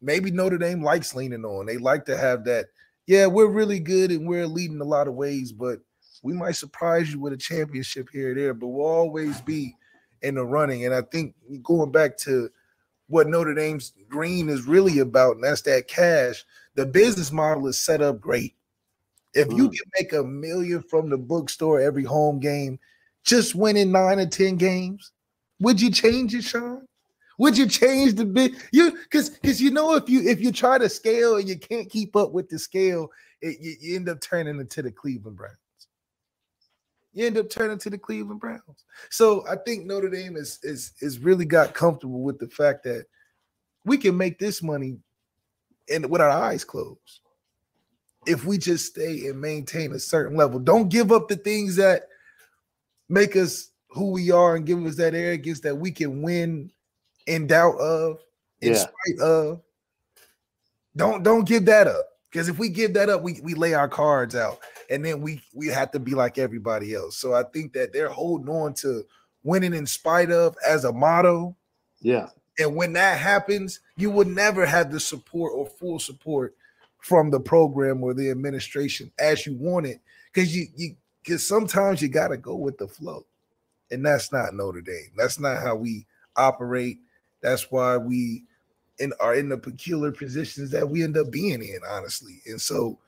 maybe 0.00 0.30
Notre 0.30 0.58
Dame 0.58 0.82
likes 0.82 1.14
leaning 1.14 1.44
on. 1.44 1.66
They 1.66 1.78
like 1.78 2.04
to 2.06 2.16
have 2.16 2.44
that. 2.44 2.66
Yeah, 3.06 3.26
we're 3.26 3.46
really 3.46 3.78
good 3.78 4.10
and 4.10 4.26
we're 4.26 4.46
leading 4.46 4.80
a 4.80 4.84
lot 4.84 5.06
of 5.06 5.14
ways, 5.14 5.52
but 5.52 5.78
we 6.22 6.32
might 6.32 6.56
surprise 6.56 7.12
you 7.12 7.20
with 7.20 7.32
a 7.32 7.36
championship 7.36 8.08
here 8.12 8.32
or 8.32 8.34
there, 8.34 8.54
but 8.54 8.66
we'll 8.66 8.86
always 8.86 9.40
be 9.42 9.76
in 10.22 10.34
the 10.34 10.44
running. 10.44 10.84
And 10.84 10.94
I 10.94 11.02
think 11.02 11.34
going 11.62 11.92
back 11.92 12.16
to 12.18 12.50
what 13.08 13.28
Notre 13.28 13.54
Dame's 13.54 13.92
green 14.08 14.48
is 14.48 14.66
really 14.66 14.98
about, 14.98 15.36
and 15.36 15.44
that's 15.44 15.62
that 15.62 15.88
cash, 15.88 16.44
the 16.74 16.86
business 16.86 17.32
model 17.32 17.66
is 17.66 17.78
set 17.78 18.02
up 18.02 18.20
great. 18.20 18.54
If 19.34 19.48
you 19.52 19.68
mm. 19.68 19.72
can 19.72 19.90
make 19.98 20.12
a 20.12 20.24
million 20.24 20.82
from 20.82 21.10
the 21.10 21.18
bookstore 21.18 21.80
every 21.80 22.04
home 22.04 22.40
game, 22.40 22.78
just 23.24 23.54
winning 23.54 23.92
nine 23.92 24.18
or 24.18 24.26
10 24.26 24.56
games, 24.56 25.12
would 25.60 25.80
you 25.80 25.90
change 25.90 26.34
it, 26.34 26.42
Shaun? 26.42 26.86
Would 27.38 27.58
you 27.58 27.66
change 27.66 28.14
the 28.14 28.24
bit? 28.24 28.52
You 28.72 28.92
because 28.92 29.28
because 29.28 29.60
you 29.60 29.70
know 29.70 29.94
if 29.94 30.08
you 30.08 30.22
if 30.22 30.40
you 30.40 30.50
try 30.50 30.78
to 30.78 30.88
scale 30.88 31.36
and 31.36 31.46
you 31.46 31.58
can't 31.58 31.90
keep 31.90 32.16
up 32.16 32.32
with 32.32 32.48
the 32.48 32.58
scale, 32.58 33.10
it, 33.42 33.58
you, 33.60 33.76
you 33.78 33.96
end 33.96 34.08
up 34.08 34.22
turning 34.22 34.58
into 34.58 34.80
the 34.80 34.90
Cleveland 34.90 35.36
Browns 35.36 35.58
you 37.16 37.26
end 37.26 37.38
up 37.38 37.48
turning 37.48 37.78
to 37.78 37.88
the 37.88 37.96
Cleveland 37.96 38.40
Browns. 38.40 38.84
So 39.08 39.46
I 39.48 39.56
think 39.56 39.86
Notre 39.86 40.10
Dame 40.10 40.36
is 40.36 40.58
is 40.62 40.92
is 41.00 41.18
really 41.18 41.46
got 41.46 41.72
comfortable 41.72 42.20
with 42.20 42.38
the 42.38 42.48
fact 42.48 42.84
that 42.84 43.06
we 43.86 43.96
can 43.96 44.14
make 44.16 44.38
this 44.38 44.62
money 44.62 44.98
and 45.90 46.10
with 46.10 46.20
our 46.20 46.28
eyes 46.28 46.62
closed. 46.62 47.20
If 48.26 48.44
we 48.44 48.58
just 48.58 48.86
stay 48.86 49.28
and 49.28 49.40
maintain 49.40 49.92
a 49.92 49.98
certain 49.98 50.36
level, 50.36 50.58
don't 50.58 50.90
give 50.90 51.10
up 51.10 51.28
the 51.28 51.36
things 51.36 51.74
that 51.76 52.08
make 53.08 53.34
us 53.34 53.70
who 53.88 54.10
we 54.10 54.30
are 54.30 54.56
and 54.56 54.66
give 54.66 54.84
us 54.84 54.96
that 54.96 55.14
arrogance 55.14 55.60
that 55.60 55.74
we 55.74 55.90
can 55.90 56.20
win 56.20 56.70
in 57.26 57.46
doubt 57.46 57.78
of, 57.78 58.18
in 58.60 58.74
Yeah. 58.74 58.78
spite 58.80 59.20
of. 59.22 59.62
Don't 60.96 61.22
don't 61.22 61.48
give 61.48 61.64
that 61.64 61.86
up. 61.86 62.15
Because 62.36 62.50
if 62.50 62.58
we 62.58 62.68
give 62.68 62.92
that 62.92 63.08
up, 63.08 63.22
we, 63.22 63.40
we 63.42 63.54
lay 63.54 63.72
our 63.72 63.88
cards 63.88 64.36
out 64.36 64.58
and 64.90 65.02
then 65.02 65.22
we 65.22 65.40
we 65.54 65.68
have 65.68 65.90
to 65.92 65.98
be 65.98 66.10
like 66.10 66.36
everybody 66.36 66.94
else. 66.94 67.16
So 67.16 67.32
I 67.32 67.44
think 67.44 67.72
that 67.72 67.94
they're 67.94 68.10
holding 68.10 68.50
on 68.50 68.74
to 68.74 69.06
winning 69.42 69.72
in 69.72 69.86
spite 69.86 70.30
of 70.30 70.54
as 70.68 70.84
a 70.84 70.92
motto. 70.92 71.56
Yeah. 72.02 72.28
And 72.58 72.76
when 72.76 72.92
that 72.92 73.18
happens, 73.18 73.80
you 73.96 74.10
would 74.10 74.26
never 74.26 74.66
have 74.66 74.92
the 74.92 75.00
support 75.00 75.54
or 75.54 75.64
full 75.64 75.98
support 75.98 76.54
from 76.98 77.30
the 77.30 77.40
program 77.40 78.04
or 78.04 78.12
the 78.12 78.28
administration 78.28 79.10
as 79.18 79.46
you 79.46 79.54
want 79.54 79.86
it. 79.86 80.02
Because 80.30 80.54
you 80.54 80.66
you 80.76 80.94
because 81.24 81.42
sometimes 81.42 82.02
you 82.02 82.08
gotta 82.08 82.36
go 82.36 82.54
with 82.54 82.76
the 82.76 82.86
flow. 82.86 83.24
And 83.90 84.04
that's 84.04 84.30
not 84.30 84.52
Notre 84.52 84.82
Dame. 84.82 85.12
That's 85.16 85.40
not 85.40 85.62
how 85.62 85.74
we 85.76 86.04
operate. 86.36 86.98
That's 87.40 87.70
why 87.70 87.96
we 87.96 88.44
in 88.98 89.12
are 89.20 89.34
in 89.34 89.48
the 89.48 89.58
peculiar 89.58 90.12
positions 90.12 90.70
that 90.70 90.88
we 90.88 91.02
end 91.02 91.16
up 91.16 91.30
being 91.30 91.62
in, 91.62 91.80
honestly. 91.88 92.40
And 92.46 92.60
so 92.60 92.98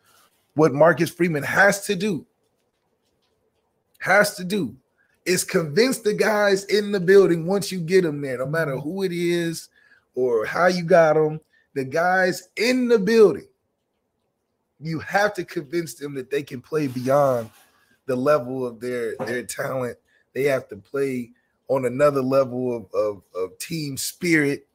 what 0.54 0.72
Marcus 0.72 1.10
Freeman 1.10 1.42
has 1.42 1.86
to 1.86 1.96
do, 1.96 2.26
has 4.00 4.36
to 4.36 4.44
do 4.44 4.76
is 5.24 5.44
convince 5.44 5.98
the 5.98 6.14
guys 6.14 6.64
in 6.64 6.90
the 6.90 7.00
building 7.00 7.46
once 7.46 7.70
you 7.70 7.80
get 7.80 8.02
them 8.02 8.20
there, 8.20 8.38
no 8.38 8.46
matter 8.46 8.72
mm-hmm. 8.72 8.88
who 8.88 9.02
it 9.02 9.12
is 9.12 9.68
or 10.14 10.46
how 10.46 10.66
you 10.66 10.82
got 10.82 11.14
them, 11.14 11.40
the 11.74 11.84
guys 11.84 12.48
in 12.56 12.88
the 12.88 12.98
building, 12.98 13.46
you 14.80 14.98
have 15.00 15.34
to 15.34 15.44
convince 15.44 15.94
them 15.94 16.14
that 16.14 16.30
they 16.30 16.42
can 16.42 16.60
play 16.60 16.86
beyond 16.86 17.50
the 18.06 18.16
level 18.16 18.66
of 18.66 18.80
their 18.80 19.16
their 19.26 19.42
talent. 19.42 19.98
They 20.34 20.44
have 20.44 20.68
to 20.68 20.76
play 20.76 21.30
on 21.68 21.84
another 21.84 22.22
level 22.22 22.76
of, 22.76 22.86
of, 22.94 23.22
of 23.34 23.58
team 23.58 23.96
spirit. 23.96 24.67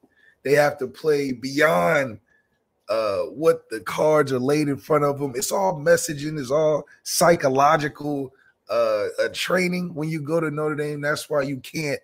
They 0.44 0.54
have 0.54 0.78
to 0.80 0.88
play 0.88 1.32
beyond 1.32 2.20
uh, 2.90 3.24
what 3.24 3.70
the 3.70 3.80
cards 3.80 4.32
are 4.32 4.40
laid 4.40 4.68
in 4.68 4.78
front 4.78 5.04
of 5.04 5.20
them. 5.20 5.34
It's 5.36 5.52
all 5.52 5.80
messaging, 5.80 6.40
it's 6.40 6.52
all 6.52 6.86
psychological 7.04 8.34
uh, 8.70 9.08
uh 9.20 9.30
training 9.34 9.94
when 9.94 10.10
you 10.10 10.22
go 10.22 10.40
to 10.40 10.50
Notre 10.50 10.76
Dame. 10.76 11.02
That's 11.02 11.30
why 11.30 11.42
you 11.44 11.58
can't. 11.58 12.00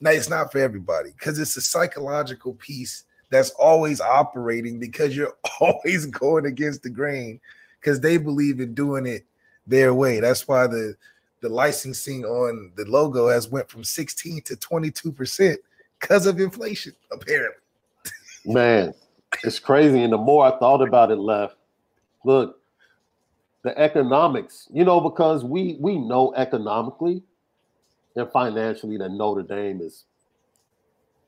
Now 0.00 0.10
it's 0.10 0.28
not 0.28 0.50
for 0.50 0.58
everybody 0.58 1.10
because 1.16 1.38
it's 1.38 1.56
a 1.56 1.62
psychological 1.62 2.54
piece 2.54 3.04
that's 3.30 3.50
always 3.50 4.00
operating 4.00 4.78
because 4.78 5.16
you're 5.16 5.36
always 5.60 6.06
going 6.06 6.46
against 6.46 6.82
the 6.82 6.90
grain 6.90 7.40
because 7.80 8.00
they 8.00 8.16
believe 8.16 8.60
in 8.60 8.74
doing 8.74 9.06
it 9.06 9.24
their 9.66 9.94
way. 9.94 10.20
That's 10.20 10.46
why 10.48 10.66
the 10.66 10.96
the 11.40 11.48
licensing 11.48 12.24
on 12.24 12.72
the 12.76 12.84
logo 12.84 13.28
has 13.28 13.48
went 13.48 13.68
from 13.68 13.84
16 13.84 14.42
to 14.42 14.56
22 14.56 15.12
percent 15.12 15.60
because 16.02 16.26
of 16.26 16.38
inflation, 16.40 16.92
apparently. 17.10 17.62
Man, 18.44 18.92
it's 19.44 19.58
crazy. 19.58 20.02
And 20.02 20.12
the 20.12 20.18
more 20.18 20.44
I 20.44 20.58
thought 20.58 20.86
about 20.86 21.10
it, 21.10 21.16
left, 21.16 21.56
look, 22.24 22.58
the 23.62 23.76
economics, 23.78 24.68
you 24.72 24.84
know, 24.84 25.00
because 25.00 25.44
we 25.44 25.76
we 25.80 25.96
know 25.96 26.34
economically 26.36 27.22
and 28.16 28.30
financially 28.30 28.96
that 28.98 29.10
Notre 29.12 29.42
Dame 29.42 29.80
is 29.80 30.04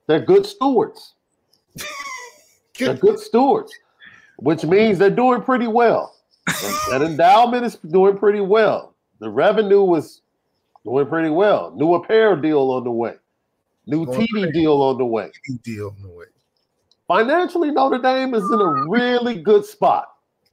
they're 0.09 0.21
good 0.21 0.45
stewards. 0.45 1.15
they're 2.79 2.95
good 2.95 3.21
stewards, 3.21 3.73
which 4.39 4.65
means 4.65 4.99
they're 4.99 5.11
doing 5.11 5.43
pretty 5.43 5.69
well. 5.69 6.17
that 6.91 7.01
endowment 7.01 7.65
is 7.65 7.77
doing 7.77 8.19
pretty 8.19 8.41
well. 8.41 8.95
The 9.21 9.31
revenue 9.31 9.83
was 9.83 10.21
doing 10.85 11.07
pretty 11.07 11.31
well. 11.31 11.73
New 11.77 11.95
apparel 11.95 12.37
deal 12.37 12.71
on 12.73 12.83
the 12.83 12.91
way. 12.91 13.15
New 13.87 14.07
TV 14.07 14.53
deal 14.53 14.81
on 14.83 14.99
the 14.99 15.05
way. 15.05 15.31
Deal 15.63 15.95
in 15.99 16.05
a 16.05 16.13
way. 16.13 16.27
Financially, 17.07 17.71
Notre 17.71 17.99
Dame 17.99 18.35
is 18.35 18.45
in 18.45 18.61
a 18.61 18.89
really 18.89 19.41
good 19.43 19.65
spot. 19.65 20.09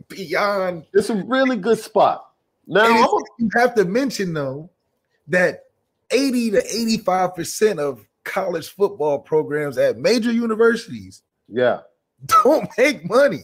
Beyond 0.09 0.85
It's 0.93 1.09
a 1.09 1.15
really 1.23 1.55
good 1.55 1.79
spot. 1.79 2.31
Now, 2.67 2.85
And 2.85 2.93
I'm 2.95 3.03
it's- 3.03 3.21
you 3.39 3.49
have 3.55 3.73
to 3.75 3.85
mention 3.85 4.33
though 4.33 4.69
that 5.27 5.65
80 6.11 6.51
to 6.51 6.57
85 6.65 7.35
percent 7.35 7.79
of 7.79 8.05
college 8.23 8.69
football 8.69 9.19
programs 9.19 9.77
at 9.77 9.97
major 9.97 10.31
universities 10.31 11.23
yeah, 11.47 11.81
don't 12.43 12.69
make 12.77 13.09
money. 13.09 13.43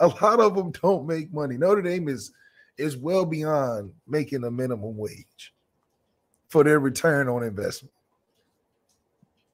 A 0.00 0.08
lot 0.08 0.40
of 0.40 0.54
them 0.54 0.70
don't 0.82 1.06
make 1.06 1.32
money. 1.32 1.56
Notre 1.56 1.82
Dame 1.82 2.08
is 2.08 2.32
is 2.76 2.96
well 2.96 3.24
beyond 3.24 3.92
making 4.06 4.44
a 4.44 4.50
minimum 4.50 4.96
wage 4.96 5.52
for 6.48 6.64
their 6.64 6.80
return 6.80 7.28
on 7.28 7.42
investment. 7.42 7.92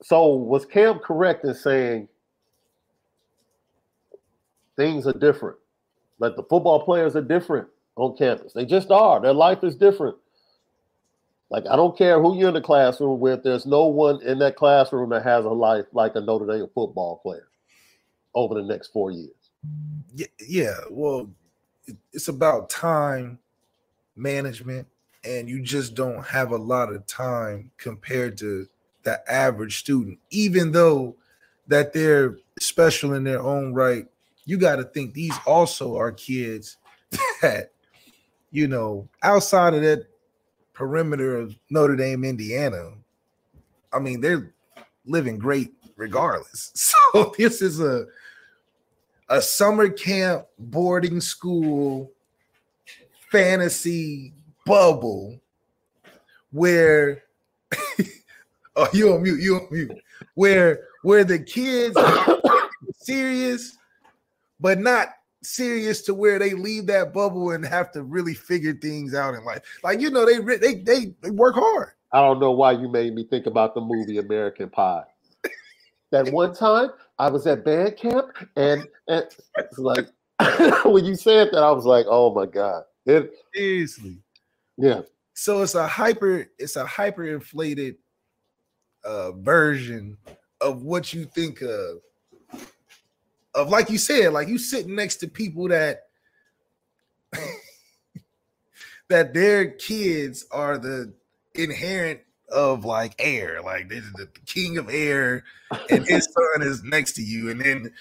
So 0.02 0.34
was 0.34 0.66
Cam 0.66 0.98
correct 0.98 1.44
in 1.44 1.54
saying 1.54 2.08
things 4.76 5.06
are 5.06 5.12
different? 5.12 5.56
Like 6.18 6.36
the 6.36 6.42
football 6.42 6.84
players 6.84 7.16
are 7.16 7.22
different 7.22 7.68
on 7.96 8.16
campus. 8.16 8.52
They 8.52 8.64
just 8.64 8.90
are. 8.90 9.20
Their 9.20 9.32
life 9.32 9.64
is 9.64 9.76
different. 9.76 10.16
Like 11.50 11.64
I 11.70 11.76
don't 11.76 11.96
care 11.96 12.20
who 12.20 12.36
you're 12.36 12.48
in 12.48 12.54
the 12.54 12.60
classroom 12.60 13.20
with. 13.20 13.42
There's 13.42 13.66
no 13.66 13.86
one 13.86 14.22
in 14.22 14.38
that 14.40 14.56
classroom 14.56 15.10
that 15.10 15.22
has 15.22 15.44
a 15.44 15.50
life 15.50 15.86
like 15.92 16.12
a 16.16 16.20
Notre 16.20 16.46
Dame 16.46 16.68
football 16.74 17.18
player 17.22 17.48
over 18.34 18.54
the 18.54 18.62
next 18.62 18.88
four 18.88 19.10
years. 19.10 19.34
Yeah, 20.14 20.26
yeah. 20.46 20.76
Well, 20.90 21.30
it's 22.12 22.28
about 22.28 22.70
time 22.70 23.38
management, 24.16 24.86
and 25.24 25.48
you 25.48 25.62
just 25.62 25.94
don't 25.94 26.24
have 26.26 26.52
a 26.52 26.56
lot 26.56 26.92
of 26.92 27.06
time 27.06 27.70
compared 27.78 28.36
to 28.38 28.66
the 29.02 29.20
average 29.30 29.78
student. 29.78 30.18
Even 30.30 30.72
though 30.72 31.16
that 31.68 31.92
they're 31.92 32.38
special 32.60 33.14
in 33.14 33.24
their 33.24 33.40
own 33.40 33.72
right, 33.72 34.06
you 34.44 34.58
got 34.58 34.76
to 34.76 34.84
think 34.84 35.14
these 35.14 35.36
also 35.46 35.96
are 35.96 36.12
kids 36.12 36.76
that, 37.42 37.70
you 38.50 38.68
know, 38.68 39.08
outside 39.22 39.74
of 39.74 39.82
that 39.82 40.06
perimeter 40.72 41.36
of 41.36 41.56
Notre 41.70 41.96
Dame, 41.96 42.24
Indiana. 42.24 42.92
I 43.92 43.98
mean, 44.00 44.20
they're 44.20 44.52
living 45.06 45.38
great 45.38 45.72
regardless. 45.96 46.72
So 47.14 47.32
this 47.38 47.62
is 47.62 47.80
a 47.80 48.06
a 49.28 49.40
summer 49.40 49.88
camp 49.88 50.46
boarding 50.58 51.20
school 51.20 52.10
fantasy 53.30 54.32
bubble 54.64 55.40
where 56.52 57.22
oh 58.76 58.88
you 58.92 59.12
on 59.12 59.22
mute 59.22 59.40
you 59.40 59.56
on 59.56 59.66
mute 59.70 59.92
where 60.34 60.88
where 61.02 61.24
the 61.24 61.38
kids 61.38 61.96
are 61.96 62.40
serious 62.96 63.76
but 64.60 64.78
not 64.78 65.08
serious 65.42 66.02
to 66.02 66.14
where 66.14 66.38
they 66.38 66.54
leave 66.54 66.86
that 66.86 67.12
bubble 67.12 67.50
and 67.50 67.66
have 67.66 67.92
to 67.92 68.02
really 68.02 68.34
figure 68.34 68.72
things 68.72 69.14
out 69.14 69.34
in 69.34 69.44
life 69.44 69.60
like 69.82 70.00
you 70.00 70.10
know 70.10 70.24
they 70.24 70.38
they 70.56 70.74
they, 70.76 71.14
they 71.20 71.30
work 71.30 71.54
hard 71.54 71.90
I 72.14 72.20
don't 72.20 72.38
know 72.38 72.52
why 72.52 72.70
you 72.70 72.88
made 72.88 73.12
me 73.12 73.24
think 73.24 73.46
about 73.46 73.74
the 73.74 73.80
movie 73.80 74.18
American 74.18 74.70
Pie. 74.70 75.02
That 76.12 76.32
one 76.32 76.54
time 76.54 76.90
I 77.18 77.28
was 77.28 77.44
at 77.48 77.64
band 77.64 77.96
camp 77.96 78.28
and, 78.54 78.86
and 79.08 79.26
it's 79.58 79.78
like 79.78 80.06
when 80.84 81.04
you 81.04 81.16
said 81.16 81.48
that, 81.50 81.64
I 81.64 81.72
was 81.72 81.84
like, 81.84 82.06
oh 82.08 82.32
my 82.32 82.46
God. 82.46 82.84
It, 83.04 83.32
seriously 83.52 84.18
yeah. 84.76 85.02
so 85.34 85.62
it's 85.62 85.74
a 85.74 85.86
hyper 85.86 86.46
it's 86.58 86.76
a 86.76 86.86
hyper 86.86 87.24
inflated 87.24 87.96
uh 89.04 89.32
version 89.32 90.16
of 90.60 90.82
what 90.82 91.12
you 91.12 91.24
think 91.24 91.60
of 91.62 91.98
of 93.54 93.68
like 93.68 93.90
you 93.90 93.98
said 93.98 94.32
like 94.32 94.48
you 94.48 94.58
sitting 94.58 94.94
next 94.94 95.16
to 95.16 95.28
people 95.28 95.68
that 95.68 96.04
that 99.08 99.34
their 99.34 99.70
kids 99.72 100.46
are 100.50 100.78
the 100.78 101.12
inherent 101.54 102.20
of 102.48 102.84
like 102.84 103.14
air 103.18 103.60
like 103.62 103.88
this 103.88 104.04
is 104.04 104.12
the 104.12 104.28
king 104.46 104.78
of 104.78 104.88
air 104.88 105.44
and 105.90 106.06
his 106.06 106.24
son 106.32 106.62
is 106.62 106.82
next 106.84 107.12
to 107.12 107.22
you 107.22 107.50
and 107.50 107.60
then 107.60 107.92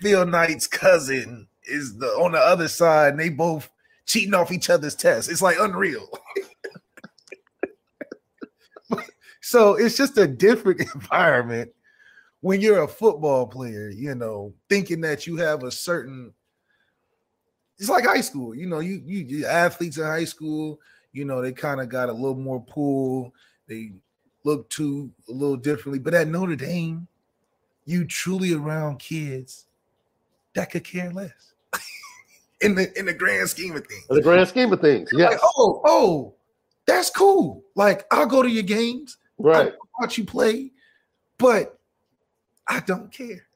phil 0.00 0.26
knight's 0.26 0.66
cousin 0.66 1.46
is 1.64 1.96
the 1.98 2.06
on 2.06 2.32
the 2.32 2.38
other 2.38 2.68
side 2.68 3.10
and 3.10 3.20
they 3.20 3.28
both 3.28 3.70
cheating 4.06 4.34
off 4.34 4.52
each 4.52 4.70
other's 4.70 4.94
tests 4.94 5.30
it's 5.30 5.42
like 5.42 5.56
unreal 5.60 6.08
so 9.40 9.74
it's 9.74 9.96
just 9.96 10.16
a 10.16 10.26
different 10.26 10.80
environment 10.94 11.70
when 12.46 12.60
you're 12.60 12.84
a 12.84 12.88
football 12.88 13.44
player, 13.44 13.88
you 13.90 14.14
know, 14.14 14.54
thinking 14.68 15.00
that 15.00 15.26
you 15.26 15.36
have 15.36 15.64
a 15.64 15.70
certain 15.72 16.32
it's 17.76 17.88
like 17.90 18.06
high 18.06 18.20
school, 18.20 18.54
you 18.54 18.66
know, 18.66 18.78
you 18.78 19.02
you, 19.04 19.18
you 19.24 19.46
athletes 19.46 19.98
in 19.98 20.04
high 20.04 20.24
school, 20.24 20.78
you 21.12 21.24
know, 21.24 21.42
they 21.42 21.50
kind 21.50 21.80
of 21.80 21.88
got 21.88 22.08
a 22.08 22.12
little 22.12 22.36
more 22.36 22.62
pull, 22.62 23.34
they 23.66 23.92
look 24.44 24.70
to 24.70 25.10
a 25.28 25.32
little 25.32 25.56
differently. 25.56 25.98
But 25.98 26.14
at 26.14 26.28
Notre 26.28 26.54
Dame, 26.54 27.08
you 27.84 28.04
truly 28.04 28.54
around 28.54 29.00
kids 29.00 29.66
that 30.54 30.70
could 30.70 30.84
care 30.84 31.10
less 31.10 31.52
in 32.66 32.74
the 32.74 32.98
in 32.98 33.06
the 33.06 33.14
grand 33.14 33.48
scheme 33.48 33.76
of 33.76 33.86
things. 33.86 34.04
In 34.10 34.16
the 34.16 34.22
grand 34.22 34.48
scheme 34.48 34.72
of 34.72 34.80
things, 34.80 35.10
yeah. 35.12 35.28
Like, 35.28 35.40
oh, 35.42 35.82
oh, 35.84 36.34
That's 36.86 37.10
cool. 37.10 37.64
Like 37.74 38.06
I'll 38.10 38.26
go 38.26 38.42
to 38.42 38.50
your 38.50 38.62
games, 38.62 39.16
Right. 39.38 39.72
I'll 39.72 39.88
watch 40.00 40.18
you 40.18 40.24
play, 40.24 40.72
but 41.38 41.78
I 42.68 42.80
don't 42.80 43.12
care. 43.12 43.46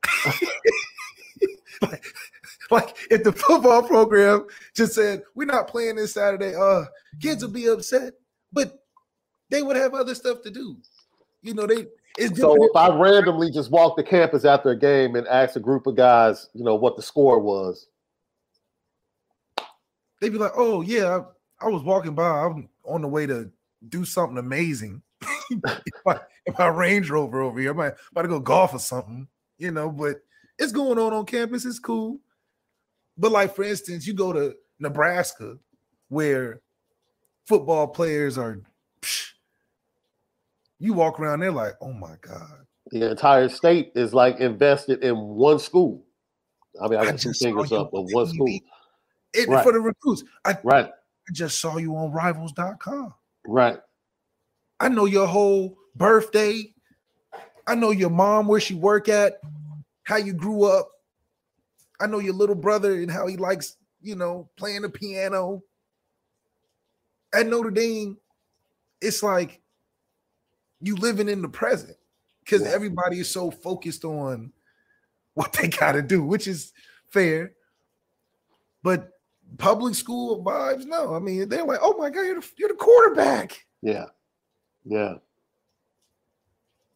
like, 1.83 2.05
like 2.71 2.97
if 3.11 3.25
the 3.25 3.33
football 3.33 3.83
program 3.83 4.47
just 4.75 4.95
said 4.95 5.23
we're 5.35 5.45
not 5.45 5.69
playing 5.69 5.97
this 5.97 6.15
Saturday, 6.15 6.55
uh, 6.55 6.85
kids 7.21 7.43
would 7.43 7.53
be 7.53 7.67
upset, 7.67 8.15
but 8.53 8.85
they 9.49 9.63
would 9.63 9.77
have 9.77 9.95
other 9.95 10.15
stuff 10.15 10.43
to 10.43 10.51
do. 10.51 10.77
You 11.43 11.55
know, 11.55 11.67
they 11.67 11.87
it's 12.19 12.39
So 12.39 12.63
if 12.63 12.77
I 12.77 12.95
randomly 12.95 13.51
just 13.51 13.71
walk 13.71 13.97
the 13.97 14.03
campus 14.03 14.45
after 14.45 14.71
a 14.71 14.77
game 14.79 15.17
and 15.17 15.27
ask 15.29 15.57
a 15.57 15.61
group 15.61 15.87
of 15.87 15.97
guys, 15.97 16.49
you 16.55 16.65
know, 16.65 16.75
what 16.75 16.97
the 16.97 17.03
score 17.03 17.39
was, 17.39 17.87
they'd 20.21 20.31
be 20.31 20.39
like, 20.39 20.53
"Oh 20.57 20.83
yeah, 20.83 21.21
I, 21.61 21.67
I 21.67 21.69
was 21.69 21.83
walking 21.83 22.15
by. 22.15 22.29
I'm 22.29 22.69
on 22.85 23.03
the 23.03 23.09
way 23.09 23.27
to 23.27 23.51
do 23.89 24.05
something 24.05 24.39
amazing. 24.39 25.03
in, 25.51 25.63
my, 26.05 26.19
in 26.47 26.55
my 26.59 26.67
Range 26.67 27.09
Rover 27.11 27.43
over 27.43 27.61
here, 27.61 27.71
I 27.71 27.75
might 27.75 27.93
about 28.11 28.23
to 28.23 28.29
go 28.29 28.41
golf 28.41 28.75
or 28.75 28.79
something, 28.79 29.29
you 29.59 29.71
know. 29.71 29.91
But 29.91 30.17
it's 30.59 30.73
going 30.73 30.99
on 30.99 31.13
on 31.13 31.27
campus. 31.27 31.65
It's 31.65 31.79
cool. 31.79 32.21
But 33.19 33.33
like 33.33 33.55
for 33.55 33.65
instance, 33.65 34.07
you 34.07 34.15
go 34.15 34.33
to 34.33 34.55
Nebraska, 34.79 35.59
where 36.09 36.61
football 37.47 37.89
players 37.89 38.39
are. 38.39 38.61
psh, 39.03 39.31
you 40.79 40.95
walk 40.95 41.21
around 41.21 41.41
there 41.41 41.53
like, 41.53 41.75
oh 41.83 41.93
my 41.93 42.15
god, 42.23 42.67
the 42.91 43.11
entire 43.11 43.49
state 43.49 43.93
is 43.95 44.15
like 44.15 44.41
invested 44.41 45.05
in 45.05 45.17
one 45.17 45.59
school. 45.59 46.05
I 46.83 46.89
mean, 46.89 46.99
I 46.99 47.03
I 47.03 47.11
got 47.11 47.19
two 47.19 47.33
fingers 47.33 47.73
up 47.73 47.93
on 47.93 48.05
on 48.05 48.13
one 48.13 48.27
TV. 48.27 48.35
school. 48.35 48.59
It, 49.33 49.49
Right. 49.49 49.63
for 49.63 49.73
the 49.73 49.81
recruits. 49.81 50.25
I, 50.45 50.59
Right, 50.65 50.87
I 50.87 51.33
just 51.33 51.61
saw 51.61 51.77
you 51.77 51.97
on 51.97 52.13
Rivals.com. 52.13 53.15
right. 53.47 53.79
I 54.81 54.89
know 54.89 55.05
your 55.05 55.27
whole 55.27 55.77
birthday. 55.95 56.73
I 57.67 57.75
know 57.75 57.91
your 57.91 58.11
mom, 58.11 58.47
where 58.49 58.61
she 58.61 58.75
work 58.75 59.09
at, 59.09 59.41
how 60.05 60.17
you 60.17 60.33
grew 60.33 60.65
up. 60.65 60.89
I 62.01 62.07
know 62.07 62.19
your 62.19 62.33
little 62.35 62.55
brother 62.55 62.95
and 62.95 63.11
how 63.11 63.27
he 63.27 63.37
likes, 63.37 63.77
you 64.01 64.17
know, 64.17 64.49
playing 64.57 64.83
the 64.83 64.89
piano. 64.89 65.63
At 67.35 67.47
Notre 67.47 67.71
Dame, 67.71 68.17
it's 69.01 69.23
like 69.23 69.61
you 70.81 70.97
living 70.97 71.29
in 71.29 71.43
the 71.43 71.49
present 71.49 71.97
because 72.43 72.63
Yeah. 72.63 72.71
everybody 72.71 73.21
is 73.21 73.29
so 73.29 73.51
focused 73.51 74.05
on 74.05 74.53
what 75.35 75.53
they 75.53 75.69
got 75.69 75.93
to 75.93 76.03
do, 76.03 76.25
which 76.25 76.49
is 76.49 76.73
fair. 77.07 77.55
But 78.83 79.20
public 79.59 79.95
school 79.95 80.45
vibes, 80.45 80.85
no. 80.87 81.15
I 81.15 81.19
mean, 81.19 81.49
they're 81.49 81.65
like, 81.65 81.81
oh 81.83 81.97
my 81.99 82.11
God, 82.11 82.23
you're 82.23 82.41
the, 82.41 82.49
you're 82.59 82.69
the 82.69 82.75
quarterback. 82.75 83.65
Yeah, 83.83 84.07
yeah, 84.85 85.15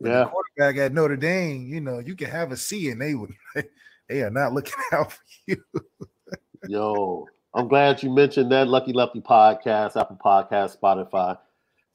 yeah. 0.01 0.25
the 0.25 0.27
quarterback 0.27 0.83
at 0.83 0.93
Notre 0.93 1.17
Dame, 1.17 1.67
you 1.67 1.81
know, 1.81 1.99
you 1.99 2.15
can 2.17 2.31
have 2.31 2.53
a 2.53 2.57
C 2.57 2.91
and 2.91 3.01
they 3.01 3.15
would 3.15 3.33
they 4.09 4.23
are 4.23 4.31
not 4.31 4.53
looking 4.53 4.75
out 4.93 5.13
for 5.13 5.23
you. 5.47 5.57
Yo, 6.69 7.27
I'm 7.55 7.69
glad 7.69 8.03
you 8.03 8.11
mentioned 8.11 8.51
that 8.53 8.69
Lucky 8.69 8.93
Lefty 8.93 9.21
podcast, 9.21 10.01
Apple 10.01 10.19
Podcast, 10.25 10.79
Spotify, 10.79 11.39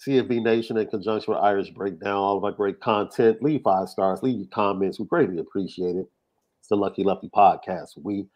CFB 0.05 0.43
Nation 0.43 0.77
in 0.77 0.87
conjunction 0.87 1.33
with 1.33 1.43
Irish 1.43 1.69
Breakdown, 1.71 2.15
all 2.15 2.37
of 2.37 2.43
our 2.43 2.51
great 2.51 2.79
content. 2.79 3.43
Leave 3.43 3.61
five 3.63 3.89
stars, 3.89 4.23
leave 4.23 4.37
your 4.37 4.47
comments. 4.47 4.99
We 4.99 5.05
greatly 5.05 5.39
appreciate 5.39 5.95
it. 5.95 6.07
It's 6.59 6.69
the 6.69 6.75
Lucky 6.75 7.03
Lefty 7.03 7.29
podcast. 7.29 7.89
We 8.01 8.27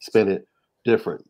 spin 0.00 0.28
it 0.28 0.46
different. 0.84 1.29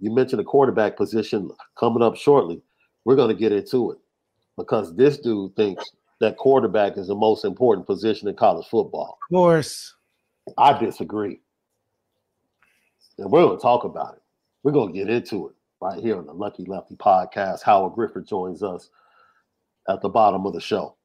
You 0.00 0.14
mentioned 0.14 0.40
the 0.40 0.44
quarterback 0.44 0.96
position 0.96 1.50
coming 1.78 2.02
up 2.02 2.16
shortly. 2.16 2.62
We're 3.04 3.16
going 3.16 3.34
to 3.34 3.40
get 3.40 3.52
into 3.52 3.90
it 3.90 3.98
because 4.56 4.94
this 4.96 5.18
dude 5.18 5.56
thinks 5.56 5.84
that 6.20 6.36
quarterback 6.36 6.96
is 6.96 7.08
the 7.08 7.14
most 7.14 7.44
important 7.44 7.86
position 7.86 8.28
in 8.28 8.34
college 8.34 8.66
football. 8.68 9.18
Of 9.30 9.34
course. 9.34 9.94
I 10.56 10.78
disagree. 10.78 11.40
And 13.18 13.30
we're 13.30 13.42
going 13.42 13.56
to 13.56 13.62
talk 13.62 13.84
about 13.84 14.14
it. 14.14 14.22
We're 14.62 14.72
going 14.72 14.92
to 14.92 14.98
get 14.98 15.08
into 15.08 15.48
it 15.48 15.54
right 15.80 16.00
here 16.00 16.16
on 16.16 16.26
the 16.26 16.32
Lucky 16.32 16.64
Lefty 16.64 16.96
podcast. 16.96 17.62
Howard 17.62 17.94
Griffith 17.94 18.28
joins 18.28 18.62
us 18.62 18.90
at 19.88 20.00
the 20.02 20.08
bottom 20.08 20.46
of 20.46 20.52
the 20.52 20.60
show. 20.60 20.96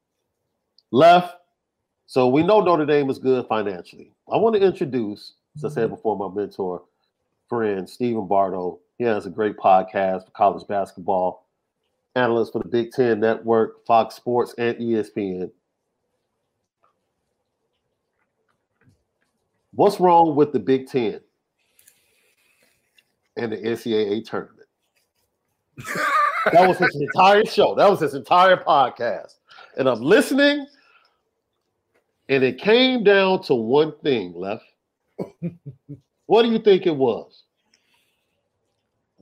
Left. 0.92 1.36
So 2.06 2.28
we 2.28 2.44
know 2.44 2.60
Notre 2.60 2.86
Dame 2.86 3.10
is 3.10 3.18
good 3.18 3.48
financially. 3.48 4.12
I 4.32 4.38
want 4.38 4.56
to 4.56 4.62
introduce, 4.62 5.34
as 5.56 5.66
I 5.66 5.70
said 5.70 5.86
mm-hmm. 5.86 5.96
before, 5.96 6.18
my 6.18 6.34
mentor, 6.34 6.84
friend, 7.48 7.90
Stephen 7.90 8.28
Bardo. 8.28 8.80
He 8.98 9.04
has 9.06 9.26
a 9.26 9.30
great 9.30 9.58
podcast 9.58 10.26
for 10.26 10.32
college 10.32 10.68
basketball, 10.68 11.48
analyst 12.16 12.54
for 12.54 12.60
the 12.60 12.70
Big 12.70 12.92
Ten 12.92 13.20
Network, 13.20 13.86
Fox 13.86 14.16
Sports, 14.16 14.54
and 14.58 14.78
ESPN. 14.78 15.52
What's 19.76 20.00
wrong 20.00 20.36
with 20.36 20.54
the 20.54 20.60
Big 20.60 20.88
Ten 20.88 21.20
and 23.36 23.52
the 23.52 23.58
NCAA 23.58 24.24
tournament? 24.24 24.68
that 26.52 26.68
was 26.68 26.78
his 26.78 26.96
entire 26.96 27.46
show. 27.46 27.74
That 27.74 27.90
was 27.90 28.00
his 28.00 28.14
entire 28.14 28.58
podcast. 28.58 29.36
And 29.78 29.90
I'm 29.90 30.02
listening, 30.02 30.68
and 32.30 32.44
it 32.44 32.60
came 32.60 33.04
down 33.04 33.42
to 33.44 33.56
one 33.56 33.94
thing 34.04 34.34
left. 34.36 34.66
what 36.28 36.44
do 36.44 36.52
you 36.52 36.60
think 36.60 36.86
it 36.86 36.96
was? 36.96 37.44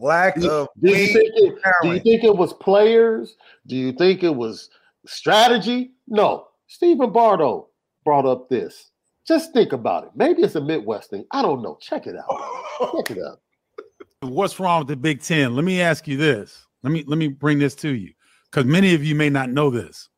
Lack 0.01 0.35
Do 0.35 0.41
you, 0.41 0.51
of 0.51 0.67
do 0.81 0.89
you 0.89 1.07
think 1.07 1.29
it, 1.35 1.55
do 1.83 1.93
you 1.93 1.99
think 1.99 2.23
it 2.23 2.35
was 2.35 2.53
players? 2.53 3.35
Do 3.67 3.75
you 3.75 3.91
think 3.91 4.23
it 4.23 4.35
was 4.35 4.69
strategy? 5.05 5.91
No. 6.07 6.47
Stephen 6.67 7.11
Bardo 7.11 7.67
brought 8.03 8.25
up 8.25 8.49
this. 8.49 8.91
Just 9.27 9.53
think 9.53 9.73
about 9.73 10.05
it. 10.05 10.09
Maybe 10.15 10.41
it's 10.41 10.55
a 10.55 10.61
Midwest 10.61 11.11
thing. 11.11 11.25
I 11.31 11.41
don't 11.41 11.61
know. 11.61 11.77
Check 11.79 12.07
it 12.07 12.15
out. 12.15 12.95
Check 12.95 13.17
it 13.17 13.23
out. 13.23 13.39
what's 14.21 14.59
wrong 14.59 14.79
with 14.79 14.87
the 14.87 14.95
Big 14.95 15.21
Ten? 15.21 15.55
Let 15.55 15.65
me 15.65 15.81
ask 15.81 16.07
you 16.07 16.17
this. 16.17 16.65
Let 16.83 16.91
me 16.91 17.03
let 17.05 17.17
me 17.17 17.27
bring 17.27 17.59
this 17.59 17.75
to 17.75 17.89
you 17.89 18.13
because 18.49 18.65
many 18.65 18.95
of 18.95 19.03
you 19.03 19.13
may 19.13 19.29
not 19.29 19.49
know 19.49 19.69
this. 19.69 20.09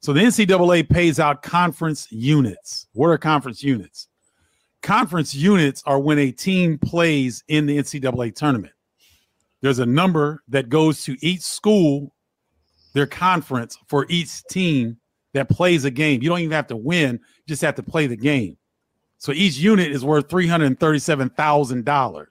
So 0.00 0.12
the 0.12 0.20
NCAA 0.20 0.88
pays 0.88 1.18
out 1.18 1.42
conference 1.42 2.06
units. 2.12 2.86
What 2.92 3.08
are 3.08 3.18
conference 3.18 3.62
units? 3.62 4.08
Conference 4.82 5.34
units 5.34 5.82
are 5.86 5.98
when 5.98 6.18
a 6.18 6.30
team 6.30 6.78
plays 6.78 7.42
in 7.48 7.66
the 7.66 7.78
NCAA 7.78 8.34
tournament. 8.34 8.73
There's 9.64 9.78
a 9.78 9.86
number 9.86 10.42
that 10.48 10.68
goes 10.68 11.04
to 11.04 11.16
each 11.22 11.40
school, 11.40 12.14
their 12.92 13.06
conference 13.06 13.78
for 13.88 14.04
each 14.10 14.44
team 14.44 14.98
that 15.32 15.48
plays 15.48 15.86
a 15.86 15.90
game. 15.90 16.22
You 16.22 16.28
don't 16.28 16.40
even 16.40 16.52
have 16.52 16.66
to 16.66 16.76
win, 16.76 17.18
just 17.48 17.62
have 17.62 17.76
to 17.76 17.82
play 17.82 18.06
the 18.06 18.14
game. 18.14 18.58
So 19.16 19.32
each 19.32 19.56
unit 19.56 19.90
is 19.90 20.04
worth 20.04 20.28
$337,000 20.28 22.26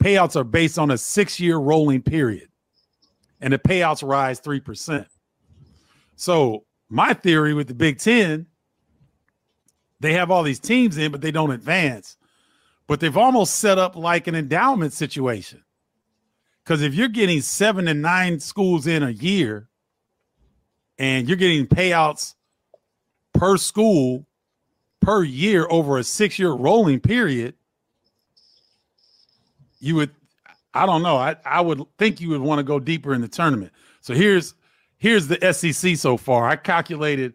payouts 0.00 0.36
are 0.36 0.44
based 0.44 0.78
on 0.78 0.92
a 0.92 0.98
six 0.98 1.40
year 1.40 1.56
rolling 1.56 2.00
period. 2.00 2.46
and 3.40 3.52
the 3.52 3.58
payouts 3.58 4.08
rise 4.08 4.40
3%. 4.40 5.04
So, 6.14 6.64
my 6.90 7.12
theory 7.12 7.54
with 7.54 7.66
the 7.66 7.74
Big 7.74 7.98
Ten, 7.98 8.46
they 9.98 10.12
have 10.12 10.30
all 10.30 10.44
these 10.44 10.60
teams 10.60 10.96
in, 10.96 11.10
but 11.10 11.22
they 11.22 11.32
don't 11.32 11.50
advance. 11.50 12.16
But 12.86 13.00
they've 13.00 13.16
almost 13.16 13.56
set 13.56 13.78
up 13.78 13.96
like 13.96 14.28
an 14.28 14.36
endowment 14.36 14.92
situation. 14.92 15.64
Because 16.64 16.82
if 16.82 16.94
you're 16.94 17.08
getting 17.08 17.40
seven 17.40 17.88
and 17.88 18.02
nine 18.02 18.40
schools 18.40 18.86
in 18.86 19.02
a 19.02 19.10
year 19.10 19.68
and 20.98 21.26
you're 21.26 21.36
getting 21.36 21.66
payouts 21.66 22.34
per 23.32 23.56
school 23.56 24.26
per 25.00 25.22
year 25.22 25.66
over 25.70 25.98
a 25.98 26.04
six 26.04 26.38
year 26.38 26.50
rolling 26.50 27.00
period, 27.00 27.54
you 29.80 29.94
would, 29.94 30.10
I 30.74 30.86
don't 30.86 31.02
know, 31.02 31.16
I, 31.16 31.36
I 31.44 31.60
would 31.60 31.82
think 31.98 32.20
you 32.20 32.28
would 32.30 32.42
want 32.42 32.58
to 32.58 32.62
go 32.62 32.78
deeper 32.78 33.14
in 33.14 33.20
the 33.20 33.28
tournament. 33.28 33.72
So 34.02 34.14
here's 34.14 34.54
here's 34.98 35.26
the 35.26 35.52
SEC 35.52 35.96
so 35.96 36.16
far. 36.16 36.46
I 36.46 36.56
calculated 36.56 37.34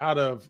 out 0.00 0.18
of 0.18 0.48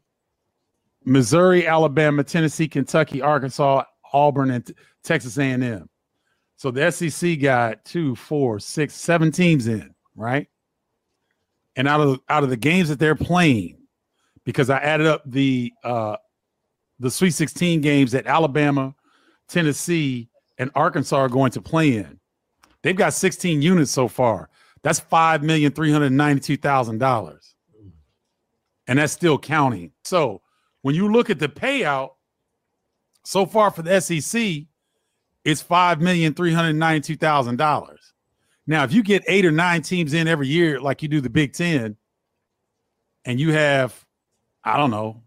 Missouri, 1.04 1.66
Alabama, 1.66 2.24
Tennessee, 2.24 2.68
Kentucky, 2.68 3.22
Arkansas, 3.22 3.84
Auburn, 4.12 4.50
and 4.50 4.74
Texas 5.04 5.38
A&M. 5.38 5.88
So 6.56 6.70
the 6.70 6.90
SEC 6.90 7.38
got 7.40 7.84
two, 7.84 8.16
four, 8.16 8.58
six, 8.58 8.94
seven 8.94 9.30
teams 9.30 9.66
in, 9.66 9.94
right? 10.14 10.48
And 11.76 11.86
out 11.86 12.00
of 12.00 12.20
out 12.28 12.42
of 12.42 12.50
the 12.50 12.56
games 12.56 12.88
that 12.88 12.98
they're 12.98 13.14
playing, 13.14 13.78
because 14.44 14.70
I 14.70 14.78
added 14.78 15.06
up 15.06 15.22
the 15.26 15.72
uh 15.84 16.16
the 16.98 17.10
Sweet 17.10 17.32
16 17.32 17.82
games 17.82 18.12
that 18.12 18.26
Alabama, 18.26 18.94
Tennessee, 19.48 20.30
and 20.56 20.70
Arkansas 20.74 21.16
are 21.16 21.28
going 21.28 21.50
to 21.52 21.60
play 21.60 21.96
in. 21.96 22.18
They've 22.82 22.96
got 22.96 23.12
16 23.12 23.60
units 23.60 23.90
so 23.90 24.08
far. 24.08 24.48
That's 24.82 25.00
five 25.00 25.42
million 25.42 25.72
three 25.72 25.90
hundred 25.90 26.12
ninety-two 26.12 26.58
thousand 26.58 26.98
dollars. 26.98 27.54
And 28.86 29.00
that's 29.00 29.12
still 29.12 29.36
counting. 29.36 29.90
So 30.04 30.42
when 30.82 30.94
you 30.94 31.10
look 31.10 31.28
at 31.28 31.40
the 31.40 31.48
payout 31.48 32.10
so 33.24 33.44
far 33.46 33.72
for 33.72 33.82
the 33.82 34.00
SEC, 34.00 34.66
it's 35.46 35.62
five 35.62 36.00
million 36.00 36.34
three 36.34 36.52
hundred 36.52 36.74
ninety-two 36.74 37.16
thousand 37.16 37.56
dollars. 37.56 38.12
Now, 38.66 38.82
if 38.82 38.92
you 38.92 39.04
get 39.04 39.22
eight 39.28 39.46
or 39.46 39.52
nine 39.52 39.80
teams 39.80 40.12
in 40.12 40.26
every 40.26 40.48
year, 40.48 40.80
like 40.80 41.02
you 41.02 41.08
do 41.08 41.20
the 41.20 41.30
Big 41.30 41.52
Ten, 41.52 41.96
and 43.24 43.38
you 43.38 43.52
have, 43.52 44.04
I 44.64 44.76
don't 44.76 44.90
know, 44.90 45.22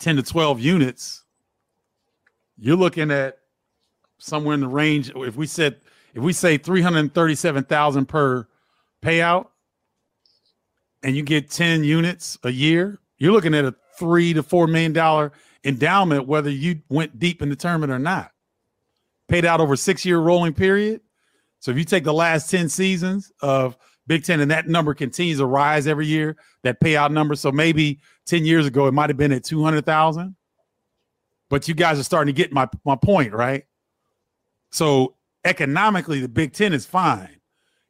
10 0.00 0.16
to 0.16 0.24
12 0.24 0.58
units, 0.58 1.22
you're 2.58 2.76
looking 2.76 3.12
at 3.12 3.38
somewhere 4.18 4.54
in 4.54 4.60
the 4.60 4.66
range. 4.66 5.12
If 5.14 5.36
we 5.36 5.46
said, 5.46 5.76
if 6.14 6.22
we 6.22 6.32
say 6.32 6.58
337,000 6.58 8.06
per 8.06 8.48
payout 9.02 9.46
and 11.04 11.14
you 11.14 11.22
get 11.22 11.48
10 11.48 11.84
units 11.84 12.38
a 12.42 12.50
year, 12.50 12.98
you're 13.18 13.32
looking 13.32 13.54
at 13.54 13.64
a 13.64 13.74
three 13.96 14.32
to 14.32 14.42
four 14.42 14.66
million 14.66 14.92
dollar 14.92 15.30
endowment, 15.62 16.26
whether 16.26 16.50
you 16.50 16.80
went 16.88 17.20
deep 17.20 17.40
in 17.40 17.50
the 17.50 17.56
tournament 17.56 17.92
or 17.92 18.00
not. 18.00 18.32
Paid 19.28 19.44
out 19.44 19.60
over 19.60 19.76
six 19.76 20.04
year 20.04 20.18
rolling 20.18 20.54
period. 20.54 21.00
So 21.60 21.70
if 21.70 21.78
you 21.78 21.84
take 21.84 22.04
the 22.04 22.14
last 22.14 22.50
10 22.50 22.68
seasons 22.68 23.32
of 23.42 23.76
Big 24.06 24.24
Ten 24.24 24.40
and 24.40 24.50
that 24.50 24.68
number 24.68 24.94
continues 24.94 25.38
to 25.38 25.46
rise 25.46 25.86
every 25.86 26.06
year, 26.06 26.36
that 26.62 26.80
payout 26.80 27.12
number. 27.12 27.34
So 27.34 27.52
maybe 27.52 28.00
10 28.26 28.44
years 28.44 28.66
ago, 28.66 28.86
it 28.86 28.92
might 28.92 29.10
have 29.10 29.16
been 29.16 29.32
at 29.32 29.44
200,000. 29.44 30.34
But 31.50 31.68
you 31.68 31.74
guys 31.74 31.98
are 31.98 32.04
starting 32.04 32.34
to 32.34 32.36
get 32.36 32.52
my, 32.52 32.68
my 32.84 32.96
point, 32.96 33.32
right? 33.32 33.64
So 34.70 35.14
economically, 35.44 36.20
the 36.20 36.28
Big 36.28 36.52
Ten 36.52 36.72
is 36.72 36.86
fine. 36.86 37.36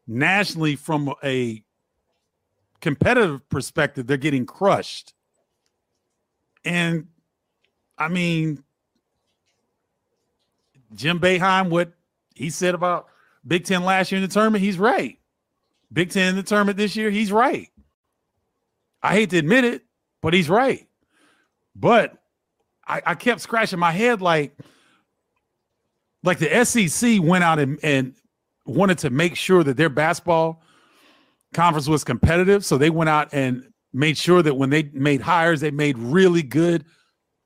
Nationally, 0.07 0.77
from 0.77 1.13
a 1.23 1.63
competitive 2.81 3.47
perspective, 3.49 4.07
they're 4.07 4.17
getting 4.17 4.47
crushed. 4.47 5.15
And 6.65 7.09
I 7.97 8.09
mean, 8.09 8.63
Jim 10.95 11.21
Boeheim, 11.21 11.71
what 11.71 11.93
he 12.35 12.51
said 12.51 12.75
about 12.75 13.09
Big 13.47 13.65
Ten 13.65 13.85
last 13.85 14.11
year 14.13 14.21
in 14.21 14.29
the 14.29 14.33
tournament, 14.33 14.63
he's 14.63 14.79
right. 14.79 15.19
Big 15.93 16.11
Ten 16.11 16.31
in 16.31 16.37
the 16.37 16.43
tournament 16.43 16.77
this 16.77 16.97
year, 16.97 17.11
he's 17.11 17.33
right. 17.33 17.69
I 19.03 19.15
hate 19.15 19.31
to 19.31 19.39
admit 19.39 19.65
it, 19.65 19.83
but 20.23 20.35
he's 20.35 20.49
right. 20.49 20.87
But 21.75 22.17
I, 22.87 23.03
I 23.07 23.15
kept 23.15 23.41
scratching 23.41 23.79
my 23.79 23.93
head 23.93 24.21
like, 24.21 24.57
like 26.25 26.39
the 26.39 26.65
SEC 26.65 27.21
went 27.23 27.45
out 27.45 27.59
and, 27.59 27.79
and 27.83 28.15
wanted 28.67 28.99
to 28.99 29.11
make 29.11 29.37
sure 29.37 29.63
that 29.63 29.77
their 29.77 29.89
basketball 29.89 30.63
conference 31.55 31.89
was 31.89 32.05
competitive. 32.05 32.65
So 32.65 32.77
they 32.77 32.91
went 32.91 33.09
out 33.09 33.29
and 33.33 33.65
made 33.93 34.19
sure 34.19 34.43
that 34.43 34.55
when 34.55 34.71
they 34.71 34.85
made 34.93 35.21
hires, 35.21 35.61
they 35.61 35.71
made 35.71 35.97
really 35.99 36.43
good 36.43 36.85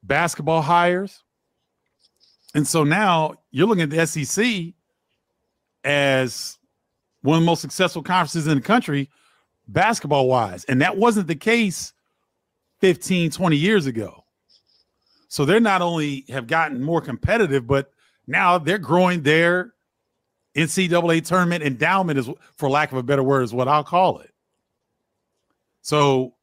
basketball 0.02 0.62
hires. 0.62 1.22
And 2.55 2.67
so 2.67 2.85
now 2.85 3.35
you're 3.51 3.67
looking 3.67 3.83
at 3.83 3.91
the 3.91 4.07
SEC 4.07 4.75
as 5.85 6.59
one 7.23 7.37
of 7.37 7.43
the 7.43 7.47
most 7.47 7.61
successful 7.61 8.03
conferences 8.03 8.47
in 8.47 8.59
the 8.59 8.62
country 8.62 9.09
basketball 9.69 10.29
wise. 10.29 10.65
And 10.65 10.83
that 10.83 10.97
wasn't 10.97 11.29
the 11.29 11.35
case 11.35 11.93
15, 12.81 13.31
20 13.31 13.57
years 13.57 13.87
ago. 13.87 14.25
So 15.29 15.45
they're 15.45 15.61
not 15.61 15.81
only 15.81 16.27
have 16.29 16.47
gotten 16.47 16.83
more 16.83 17.01
competitive, 17.01 17.67
but 17.67 17.91
now 18.27 18.59
they're 18.59 18.79
growing 18.79 19.23
their 19.23 19.73
NCAA 20.55 21.27
tournament 21.27 21.65
endowment, 21.65 22.19
is 22.19 22.29
for 22.57 22.69
lack 22.69 22.93
of 22.93 22.99
a 22.99 23.03
better 23.03 23.23
word, 23.23 23.43
is 23.43 23.55
what 23.55 23.69
I'll 23.69 23.85
call 23.85 24.19
it. 24.19 24.31
So 25.81 26.35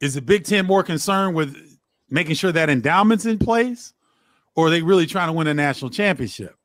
is 0.00 0.14
the 0.14 0.22
Big 0.22 0.44
Ten 0.44 0.64
more 0.66 0.82
concerned 0.82 1.34
with 1.36 1.54
making 2.08 2.34
sure 2.34 2.50
that 2.50 2.70
endowment's 2.70 3.26
in 3.26 3.38
place, 3.38 3.92
or 4.54 4.66
are 4.66 4.70
they 4.70 4.82
really 4.82 5.06
trying 5.06 5.28
to 5.28 5.32
win 5.32 5.46
a 5.46 5.54
national 5.54 5.90
championship? 5.90 6.56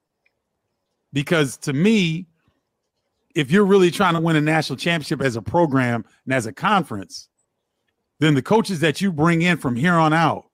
Because 1.13 1.57
to 1.57 1.73
me, 1.73 2.27
if 3.35 3.51
you're 3.51 3.65
really 3.65 3.91
trying 3.91 4.13
to 4.13 4.19
win 4.19 4.35
a 4.35 4.41
national 4.41 4.77
championship 4.77 5.21
as 5.21 5.35
a 5.35 5.41
program 5.41 6.05
and 6.25 6.33
as 6.33 6.45
a 6.45 6.53
conference, 6.53 7.29
then 8.19 8.33
the 8.33 8.41
coaches 8.41 8.79
that 8.79 9.01
you 9.01 9.11
bring 9.11 9.41
in 9.41 9.57
from 9.57 9.75
here 9.75 9.93
on 9.93 10.13
out 10.13 10.45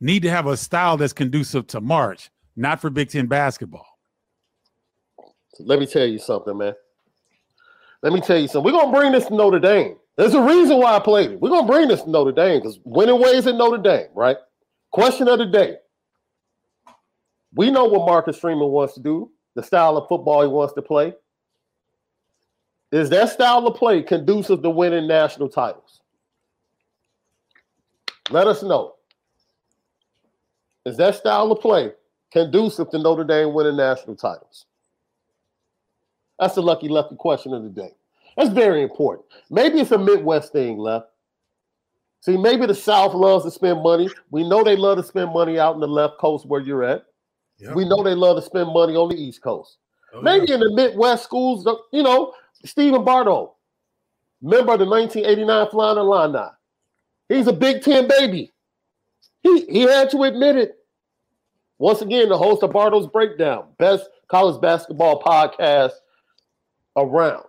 need 0.00 0.22
to 0.22 0.30
have 0.30 0.46
a 0.46 0.56
style 0.56 0.96
that's 0.96 1.12
conducive 1.12 1.66
to 1.68 1.80
March, 1.80 2.30
not 2.56 2.80
for 2.80 2.90
Big 2.90 3.10
Ten 3.10 3.26
basketball. 3.26 3.86
Let 5.60 5.78
me 5.78 5.86
tell 5.86 6.06
you 6.06 6.18
something, 6.18 6.56
man. 6.56 6.74
Let 8.02 8.12
me 8.12 8.20
tell 8.20 8.38
you 8.38 8.48
something. 8.48 8.72
We're 8.72 8.80
gonna 8.80 8.96
bring 8.96 9.12
this 9.12 9.26
to 9.26 9.34
Notre 9.34 9.58
Dame. 9.58 9.96
There's 10.16 10.34
a 10.34 10.40
reason 10.40 10.78
why 10.78 10.96
I 10.96 11.00
played 11.00 11.32
it. 11.32 11.40
We're 11.40 11.50
gonna 11.50 11.66
bring 11.66 11.88
this 11.88 12.02
to 12.02 12.10
Notre 12.10 12.32
Dame 12.32 12.60
because 12.60 12.80
winning 12.84 13.20
ways 13.20 13.46
in 13.46 13.58
Notre 13.58 13.82
Dame, 13.82 14.08
right? 14.14 14.36
Question 14.90 15.28
of 15.28 15.38
the 15.38 15.46
day. 15.46 15.76
We 17.54 17.70
know 17.70 17.84
what 17.84 18.06
Marcus 18.06 18.38
Freeman 18.38 18.68
wants 18.68 18.94
to 18.94 19.00
do, 19.00 19.30
the 19.54 19.62
style 19.62 19.96
of 19.96 20.08
football 20.08 20.42
he 20.42 20.48
wants 20.48 20.74
to 20.74 20.82
play. 20.82 21.14
Is 22.92 23.10
that 23.10 23.30
style 23.30 23.66
of 23.66 23.76
play 23.76 24.02
conducive 24.02 24.62
to 24.62 24.70
winning 24.70 25.06
national 25.06 25.48
titles? 25.48 26.00
Let 28.30 28.46
us 28.46 28.62
know. 28.62 28.94
Is 30.86 30.96
that 30.96 31.14
style 31.16 31.52
of 31.52 31.60
play 31.60 31.92
conducive 32.32 32.90
to 32.90 32.98
Notre 32.98 33.24
Dame 33.24 33.52
winning 33.52 33.76
national 33.76 34.16
titles? 34.16 34.66
That's 36.38 36.54
the 36.54 36.62
lucky 36.62 36.88
lucky 36.88 37.16
question 37.16 37.52
of 37.52 37.62
the 37.62 37.68
day. 37.68 37.90
That's 38.36 38.50
very 38.50 38.82
important. 38.82 39.26
Maybe 39.50 39.80
it's 39.80 39.90
a 39.90 39.98
Midwest 39.98 40.52
thing 40.52 40.78
left. 40.78 41.06
See, 42.22 42.36
maybe 42.36 42.66
the 42.66 42.74
South 42.74 43.14
loves 43.14 43.44
to 43.44 43.50
spend 43.50 43.82
money. 43.82 44.08
We 44.30 44.48
know 44.48 44.62
they 44.62 44.76
love 44.76 44.98
to 44.98 45.04
spend 45.04 45.32
money 45.32 45.58
out 45.58 45.74
in 45.74 45.80
the 45.80 45.88
left 45.88 46.18
coast 46.18 46.46
where 46.46 46.60
you're 46.60 46.84
at. 46.84 47.04
Yep. 47.60 47.74
We 47.74 47.84
know 47.84 48.02
they 48.02 48.14
love 48.14 48.36
to 48.36 48.42
spend 48.42 48.72
money 48.72 48.96
on 48.96 49.10
the 49.10 49.16
East 49.16 49.42
Coast. 49.42 49.76
Oh, 50.14 50.22
maybe 50.22 50.46
yeah. 50.48 50.54
in 50.54 50.60
the 50.60 50.72
Midwest 50.72 51.24
schools, 51.24 51.68
you 51.92 52.02
know, 52.02 52.34
Stephen 52.64 53.04
Bardo, 53.04 53.54
member 54.42 54.72
of 54.72 54.78
the 54.78 54.86
1989 54.86 55.70
Flying 55.70 55.98
Illini. 55.98 56.48
He's 57.28 57.46
a 57.46 57.52
Big 57.52 57.82
Ten 57.82 58.08
baby. 58.08 58.52
He, 59.42 59.64
he 59.66 59.80
had 59.82 60.10
to 60.10 60.22
admit 60.24 60.56
it. 60.56 60.76
Once 61.78 62.02
again, 62.02 62.28
the 62.28 62.36
host 62.36 62.62
of 62.62 62.72
Bardo's 62.72 63.06
Breakdown, 63.06 63.66
best 63.78 64.08
college 64.28 64.60
basketball 64.60 65.22
podcast 65.22 65.92
around. 66.96 67.44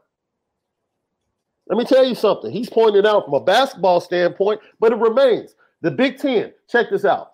Let 1.68 1.78
me 1.78 1.86
tell 1.86 2.06
you 2.06 2.16
something. 2.16 2.52
He's 2.52 2.70
pointed 2.70 3.06
out 3.06 3.26
from 3.26 3.34
a 3.34 3.40
basketball 3.40 4.02
standpoint, 4.02 4.62
but 4.80 4.92
it 4.92 4.98
remains. 4.98 5.56
The 5.82 5.92
Big 5.92 6.18
Ten, 6.18 6.54
check 6.70 6.88
this 6.92 7.06
out. 7.06 7.31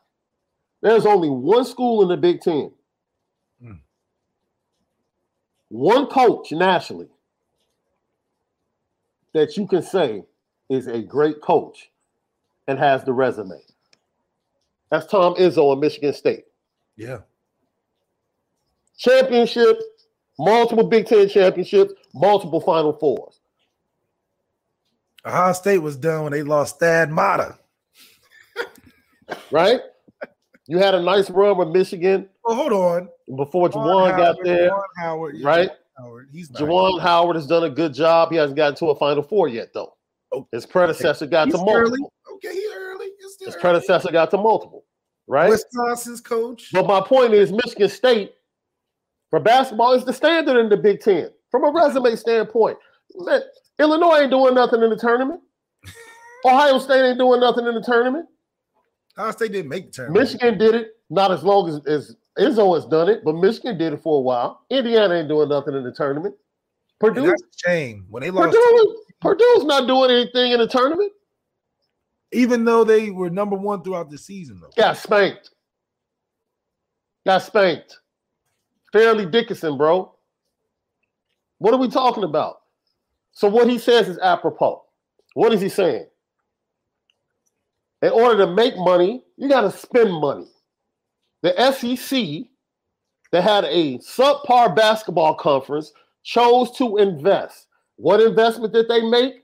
There's 0.81 1.05
only 1.05 1.29
one 1.29 1.65
school 1.65 2.03
in 2.03 2.07
the 2.07 2.17
Big 2.17 2.41
Ten, 2.41 2.71
mm. 3.63 3.79
one 5.69 6.07
coach 6.07 6.51
nationally 6.51 7.09
that 9.33 9.57
you 9.57 9.67
can 9.67 9.81
say 9.81 10.23
is 10.69 10.87
a 10.87 11.01
great 11.01 11.41
coach 11.41 11.89
and 12.67 12.77
has 12.77 13.03
the 13.03 13.13
resume. 13.13 13.59
That's 14.89 15.07
Tom 15.07 15.35
Izzo 15.35 15.73
in 15.73 15.79
Michigan 15.79 16.13
State. 16.13 16.45
Yeah. 16.95 17.19
Championship, 18.97 19.79
multiple 20.39 20.87
Big 20.87 21.07
Ten 21.07 21.27
championships, 21.29 21.93
multiple 22.13 22.61
Final 22.61 22.93
Fours. 22.93 23.39
Ohio 25.25 25.53
State 25.53 25.79
was 25.79 25.97
done 25.97 26.23
when 26.23 26.31
they 26.31 26.43
lost 26.43 26.79
Thad 26.79 27.11
Matta. 27.11 27.57
right? 29.51 29.81
You 30.67 30.77
had 30.79 30.93
a 30.95 31.01
nice 31.01 31.29
run 31.29 31.57
with 31.57 31.69
Michigan. 31.69 32.27
Oh, 32.45 32.53
hold 32.55 32.73
on. 32.73 33.09
Before 33.37 33.69
Juwan 33.69 34.17
got 34.17 34.35
there, 34.43 34.69
Juwan 34.69 34.83
Howard, 34.97 35.35
yeah, 35.37 35.47
right? 35.47 35.69
Juwan 35.69 35.75
Howard. 36.05 36.29
He's 36.31 36.49
Juwan 36.49 37.01
Howard 37.01 37.35
has 37.37 37.47
done 37.47 37.63
a 37.63 37.69
good 37.69 37.93
job. 37.93 38.31
He 38.31 38.37
hasn't 38.37 38.57
gotten 38.57 38.75
to 38.75 38.87
a 38.87 38.95
Final 38.95 39.23
Four 39.23 39.47
yet, 39.47 39.69
though. 39.73 39.93
Oh, 40.33 40.47
His 40.51 40.65
predecessor 40.65 41.25
got 41.25 41.47
He's 41.47 41.55
to 41.55 41.59
multiple. 41.63 41.87
early. 41.87 41.99
Okay, 42.35 42.53
he 42.53 42.67
early. 42.75 43.07
He's 43.19 43.33
still 43.33 43.45
His 43.47 43.55
early. 43.55 43.61
predecessor 43.61 44.11
got 44.11 44.29
to 44.31 44.37
multiple, 44.37 44.83
right? 45.27 45.49
Wisconsin's 45.49 46.19
coach. 46.21 46.69
But 46.73 46.85
my 46.85 46.99
point 47.01 47.33
is, 47.33 47.51
Michigan 47.51 47.89
State 47.89 48.33
for 49.29 49.39
basketball 49.39 49.93
is 49.93 50.03
the 50.03 50.13
standard 50.13 50.57
in 50.59 50.67
the 50.69 50.77
Big 50.77 50.99
Ten 50.99 51.29
from 51.49 51.63
a 51.63 51.71
resume 51.71 52.15
standpoint. 52.17 52.77
Man, 53.15 53.41
Illinois 53.79 54.19
ain't 54.21 54.31
doing 54.31 54.53
nothing 54.53 54.83
in 54.83 54.89
the 54.89 54.97
tournament. 54.97 55.39
Ohio 56.45 56.77
State 56.79 57.07
ain't 57.09 57.17
doing 57.17 57.39
nothing 57.39 57.65
in 57.65 57.73
the 57.75 57.81
tournament. 57.81 58.27
Ohio 59.17 59.31
State 59.31 59.51
didn't 59.51 59.69
make 59.69 59.87
the 59.87 59.91
tournament. 59.91 60.23
Michigan 60.23 60.57
did 60.57 60.75
it, 60.75 60.91
not 61.09 61.31
as 61.31 61.43
long 61.43 61.67
as, 61.69 61.81
as 61.87 62.15
Izzo 62.37 62.75
has 62.75 62.85
done 62.85 63.09
it, 63.09 63.23
but 63.23 63.33
Michigan 63.35 63.77
did 63.77 63.93
it 63.93 64.01
for 64.01 64.19
a 64.19 64.21
while. 64.21 64.61
Indiana 64.69 65.15
ain't 65.15 65.27
doing 65.27 65.49
nothing 65.49 65.73
in 65.75 65.83
the 65.83 65.91
tournament. 65.91 66.35
And 67.01 67.15
Purdue, 67.15 67.27
that's 67.27 67.41
a 67.41 67.69
shame. 67.69 68.05
When 68.09 68.21
they 68.21 68.29
lost, 68.29 68.55
Purdue, 68.55 69.03
Purdue's 69.21 69.63
not 69.65 69.87
doing 69.87 70.11
anything 70.11 70.51
in 70.51 70.59
the 70.59 70.67
tournament. 70.67 71.11
even 72.31 72.65
though 72.65 72.83
they 72.83 73.09
were 73.09 73.29
number 73.29 73.55
one 73.55 73.83
throughout 73.83 74.09
the 74.09 74.17
season, 74.17 74.59
though. 74.59 74.69
Got 74.75 74.97
spanked. 74.97 75.51
Got 77.25 77.41
spanked. 77.41 77.99
Fairleigh 78.91 79.25
Dickinson, 79.25 79.77
bro. 79.77 80.13
What 81.59 81.73
are 81.73 81.77
we 81.77 81.89
talking 81.89 82.23
about? 82.23 82.61
So 83.31 83.47
what 83.47 83.69
he 83.69 83.77
says 83.77 84.07
is 84.07 84.19
apropos. 84.19 84.83
What 85.33 85.53
is 85.53 85.61
he 85.61 85.69
saying? 85.69 86.07
In 88.01 88.09
order 88.09 88.45
to 88.45 88.53
make 88.53 88.77
money, 88.77 89.23
you 89.37 89.49
got 89.49 89.61
to 89.61 89.71
spend 89.71 90.11
money. 90.13 90.47
The 91.41 91.71
SEC, 91.71 92.45
that 93.31 93.43
had 93.43 93.65
a 93.65 93.97
subpar 93.99 94.75
basketball 94.75 95.35
conference, 95.35 95.91
chose 96.23 96.71
to 96.77 96.97
invest. 96.97 97.67
What 97.95 98.21
investment 98.21 98.73
did 98.73 98.87
they 98.87 99.01
make? 99.01 99.43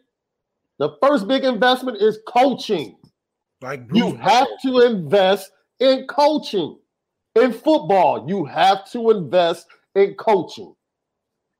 The 0.79 0.95
first 1.01 1.27
big 1.27 1.43
investment 1.43 2.01
is 2.01 2.19
coaching. 2.27 2.97
Like 3.61 3.83
You 3.93 4.15
have 4.15 4.47
to 4.63 4.81
invest 4.81 5.51
in 5.79 6.05
coaching. 6.07 6.77
In 7.35 7.51
football, 7.51 8.25
you 8.27 8.45
have 8.45 8.89
to 8.91 9.09
invest 9.11 9.67
in 9.95 10.13
coaching. 10.15 10.75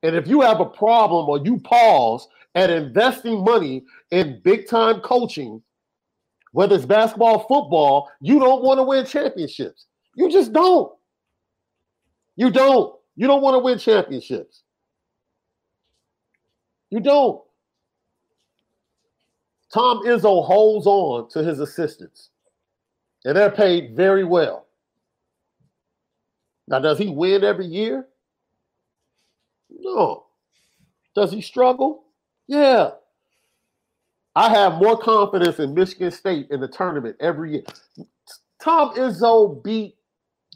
And 0.04 0.16
if 0.16 0.28
you 0.28 0.42
have 0.42 0.60
a 0.60 0.66
problem 0.66 1.30
or 1.30 1.40
you 1.40 1.60
pause 1.60 2.28
at 2.56 2.70
investing 2.70 3.44
money 3.44 3.84
in 4.12 4.42
big 4.44 4.68
time 4.68 5.00
coaching, 5.00 5.64
whether 6.54 6.76
it's 6.76 6.86
basketball, 6.86 7.40
football, 7.40 8.10
you 8.22 8.40
don't 8.40 8.64
want 8.64 8.78
to 8.78 8.84
win 8.84 9.06
championships. 9.06 9.88
You 10.16 10.32
just 10.32 10.54
don't. 10.54 10.92
You 12.36 12.50
don't. 12.50 12.96
You 13.16 13.28
don't 13.28 13.42
want 13.42 13.56
to 13.56 13.60
win 13.60 13.78
championships. 13.78 14.64
You 16.90 17.00
don't. 17.00 17.42
Tom 19.74 20.04
Izzo 20.06 20.46
holds 20.46 20.86
on 20.86 21.28
to 21.30 21.44
his 21.44 21.60
assistants, 21.60 22.30
and 23.26 23.36
they're 23.36 23.52
paid 23.52 23.96
very 23.96 24.24
well. 24.24 24.68
Now, 26.68 26.80
does 26.80 27.00
he 27.00 27.10
win 27.10 27.44
every 27.44 27.66
year? 27.66 28.08
No. 29.72 30.26
Does 31.16 31.32
he 31.32 31.42
struggle? 31.42 32.04
Yeah. 32.48 32.92
I 34.36 34.50
have 34.50 34.76
more 34.76 34.98
confidence 34.98 35.60
in 35.60 35.74
Michigan 35.74 36.12
State 36.12 36.48
in 36.50 36.60
the 36.60 36.68
tournament 36.68 37.16
every 37.20 37.52
year. 37.54 37.64
Tom 38.60 38.96
Izzo 38.96 39.62
beat 39.64 39.96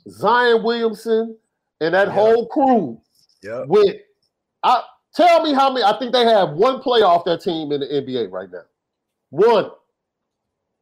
Zion 0.09 0.63
Williamson 0.63 1.37
and 1.81 1.93
that 1.93 2.07
Yeah. 2.07 2.13
whole 2.13 2.47
crew 2.47 2.99
Yeah. 3.41 3.65
with 3.67 4.01
I 4.63 4.83
tell 5.13 5.43
me 5.43 5.53
how 5.53 5.71
many 5.71 5.83
I 5.83 5.97
think 5.99 6.11
they 6.11 6.25
have 6.25 6.53
one 6.53 6.81
playoff 6.81 7.23
that 7.25 7.41
team 7.41 7.71
in 7.71 7.81
the 7.81 7.93
NBA 7.93 8.27
right 8.31 8.49
now. 8.51 8.63
One 9.29 9.71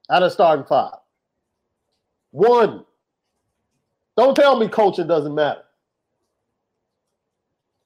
out 0.09 0.23
of 0.23 0.31
starting 0.31 0.65
five. 0.65 0.99
One. 2.31 2.85
Don't 4.15 4.35
tell 4.35 4.55
me 4.57 4.69
coaching 4.69 5.07
doesn't 5.07 5.35
matter, 5.35 5.65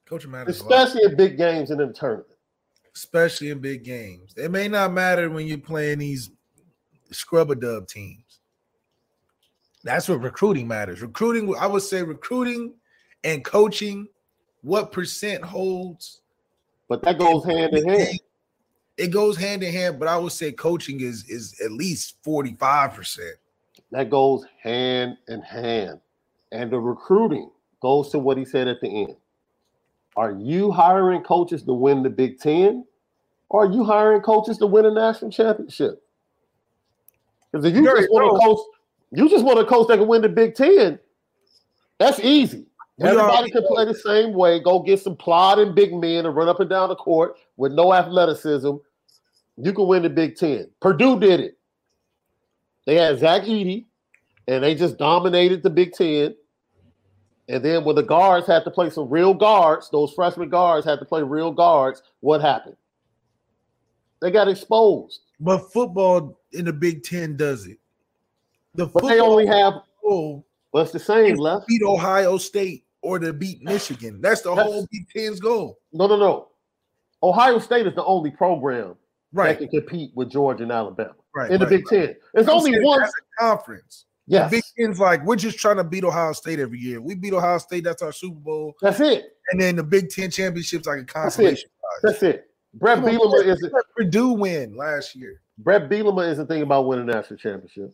Coaching 0.06 0.30
matters, 0.30 0.56
especially 0.60 1.02
in 1.02 1.16
big 1.16 1.36
games 1.36 1.70
and 1.72 1.80
in 1.80 1.88
the 1.88 1.94
tournament. 1.94 2.29
Especially 3.00 3.48
in 3.48 3.58
big 3.60 3.82
games. 3.82 4.34
It 4.36 4.50
may 4.50 4.68
not 4.68 4.92
matter 4.92 5.30
when 5.30 5.46
you're 5.46 5.56
playing 5.56 6.00
these 6.00 6.30
scrub 7.10 7.50
a 7.50 7.54
dub 7.54 7.88
teams. 7.88 8.40
That's 9.82 10.06
what 10.06 10.20
recruiting 10.20 10.68
matters. 10.68 11.00
Recruiting, 11.00 11.54
I 11.58 11.66
would 11.66 11.82
say, 11.82 12.02
recruiting 12.02 12.74
and 13.24 13.42
coaching. 13.42 14.06
What 14.60 14.92
percent 14.92 15.42
holds? 15.42 16.20
But 16.88 17.02
that 17.04 17.18
goes 17.18 17.42
hand 17.46 17.72
in 17.72 17.88
hand. 17.88 18.20
It 18.98 19.08
goes 19.08 19.38
hand 19.38 19.62
in 19.62 19.72
hand, 19.72 19.98
but 19.98 20.06
I 20.06 20.18
would 20.18 20.32
say 20.32 20.52
coaching 20.52 21.00
is 21.00 21.24
is 21.30 21.58
at 21.64 21.72
least 21.72 22.16
forty 22.22 22.54
five 22.60 22.92
percent. 22.92 23.36
That 23.92 24.10
goes 24.10 24.44
hand 24.62 25.16
in 25.28 25.40
hand. 25.40 26.00
And 26.52 26.70
the 26.70 26.78
recruiting 26.78 27.50
goes 27.80 28.10
to 28.10 28.18
what 28.18 28.36
he 28.36 28.44
said 28.44 28.68
at 28.68 28.82
the 28.82 28.88
end. 28.88 29.16
Are 30.16 30.32
you 30.32 30.70
hiring 30.70 31.22
coaches 31.22 31.62
to 31.62 31.72
win 31.72 32.02
the 32.02 32.10
Big 32.10 32.38
Ten? 32.38 32.84
Are 33.50 33.66
you 33.66 33.84
hiring 33.84 34.22
coaches 34.22 34.58
to 34.58 34.66
win 34.66 34.86
a 34.86 34.90
national 34.90 35.30
championship? 35.30 36.02
Because 37.50 37.64
if 37.66 37.74
you 37.74 37.84
just 37.84 38.10
want 38.10 38.34
to 38.34 38.46
coach, 38.46 38.58
you 39.12 39.28
just 39.28 39.44
want 39.44 39.58
a 39.58 39.64
coach 39.64 39.88
that 39.88 39.98
can 39.98 40.06
win 40.06 40.22
the 40.22 40.28
Big 40.28 40.54
Ten, 40.54 40.98
that's 41.98 42.20
easy. 42.20 42.66
Everybody 43.00 43.50
can 43.50 43.66
play 43.66 43.86
the 43.86 43.94
same 43.94 44.34
way. 44.34 44.60
Go 44.60 44.80
get 44.80 45.00
some 45.00 45.16
plodding 45.16 45.74
big 45.74 45.92
men 45.92 46.26
and 46.26 46.36
run 46.36 46.48
up 46.48 46.60
and 46.60 46.68
down 46.68 46.90
the 46.90 46.96
court 46.96 47.36
with 47.56 47.72
no 47.72 47.94
athleticism. 47.94 48.72
You 49.56 49.72
can 49.72 49.86
win 49.86 50.02
the 50.02 50.10
Big 50.10 50.36
Ten. 50.36 50.70
Purdue 50.80 51.18
did 51.18 51.40
it. 51.40 51.58
They 52.86 52.96
had 52.96 53.18
Zach 53.18 53.42
Edey, 53.42 53.86
and 54.48 54.62
they 54.62 54.74
just 54.74 54.98
dominated 54.98 55.62
the 55.62 55.70
Big 55.70 55.92
Ten. 55.92 56.34
And 57.48 57.64
then 57.64 57.84
when 57.84 57.96
the 57.96 58.02
guards 58.02 58.46
had 58.46 58.64
to 58.64 58.70
play 58.70 58.90
some 58.90 59.08
real 59.08 59.34
guards, 59.34 59.90
those 59.90 60.12
freshman 60.12 60.50
guards 60.50 60.86
had 60.86 61.00
to 61.00 61.04
play 61.04 61.22
real 61.22 61.50
guards, 61.50 62.02
what 62.20 62.40
happened? 62.40 62.76
They 64.20 64.30
got 64.30 64.48
exposed. 64.48 65.20
But 65.40 65.72
football 65.72 66.38
in 66.52 66.66
the 66.66 66.72
Big 66.72 67.02
Ten 67.02 67.36
does 67.36 67.66
it. 67.66 67.78
The 68.74 68.86
But 68.86 69.06
they 69.06 69.20
only 69.20 69.46
have 69.46 69.74
goal 70.02 70.46
what's 70.70 70.92
the 70.92 70.98
same 70.98 71.36
left? 71.36 71.66
beat 71.66 71.82
Ohio 71.82 72.36
State 72.38 72.84
or 73.02 73.18
to 73.18 73.32
beat 73.32 73.62
Michigan. 73.62 74.20
That's 74.20 74.42
the 74.42 74.54
That's- 74.54 74.72
whole 74.72 74.86
Big 74.92 75.08
Ten's 75.08 75.40
goal. 75.40 75.78
No, 75.92 76.06
no, 76.06 76.16
no. 76.16 76.48
Ohio 77.22 77.58
State 77.58 77.86
is 77.86 77.94
the 77.94 78.04
only 78.04 78.30
program 78.30 78.96
Right. 79.32 79.58
that 79.58 79.70
can 79.70 79.80
compete 79.80 80.12
with 80.14 80.30
Georgia 80.30 80.62
and 80.64 80.72
Alabama 80.72 81.14
Right. 81.34 81.50
in 81.50 81.58
the 81.60 81.66
right, 81.66 81.70
Big 81.70 81.86
Ten. 81.86 82.16
There's 82.34 82.48
I'm 82.48 82.56
only 82.56 82.78
one. 82.84 83.02
conference. 83.38 84.04
Yes, 84.26 84.50
Big 84.50 84.62
Ten's 84.78 85.00
like 85.00 85.24
we're 85.24 85.34
just 85.36 85.58
trying 85.58 85.76
to 85.78 85.84
beat 85.84 86.04
Ohio 86.04 86.32
State 86.32 86.60
every 86.60 86.78
year. 86.78 87.00
We 87.00 87.14
beat 87.16 87.32
Ohio 87.32 87.58
State, 87.58 87.82
that's 87.84 88.02
our 88.02 88.12
Super 88.12 88.38
Bowl, 88.38 88.76
that's 88.80 89.00
it. 89.00 89.36
and 89.50 89.60
then 89.60 89.76
the 89.76 89.82
Big 89.82 90.08
Ten 90.10 90.30
championships 90.30 90.86
like 90.86 91.00
a 91.00 91.04
consolation 91.04 91.68
prize. 91.80 92.12
That's 92.12 92.22
it. 92.22 92.49
Bret 92.74 92.98
Come 92.98 93.08
Bielema 93.08 93.44
isn't. 93.46 93.72
Purdue 93.96 94.32
win 94.32 94.76
last 94.76 95.14
year. 95.16 95.40
Bret 95.58 95.88
Bielema 95.90 96.30
isn't 96.30 96.46
thinking 96.46 96.62
about 96.62 96.86
winning 96.86 97.08
a 97.08 97.12
national 97.12 97.38
championship. 97.38 97.92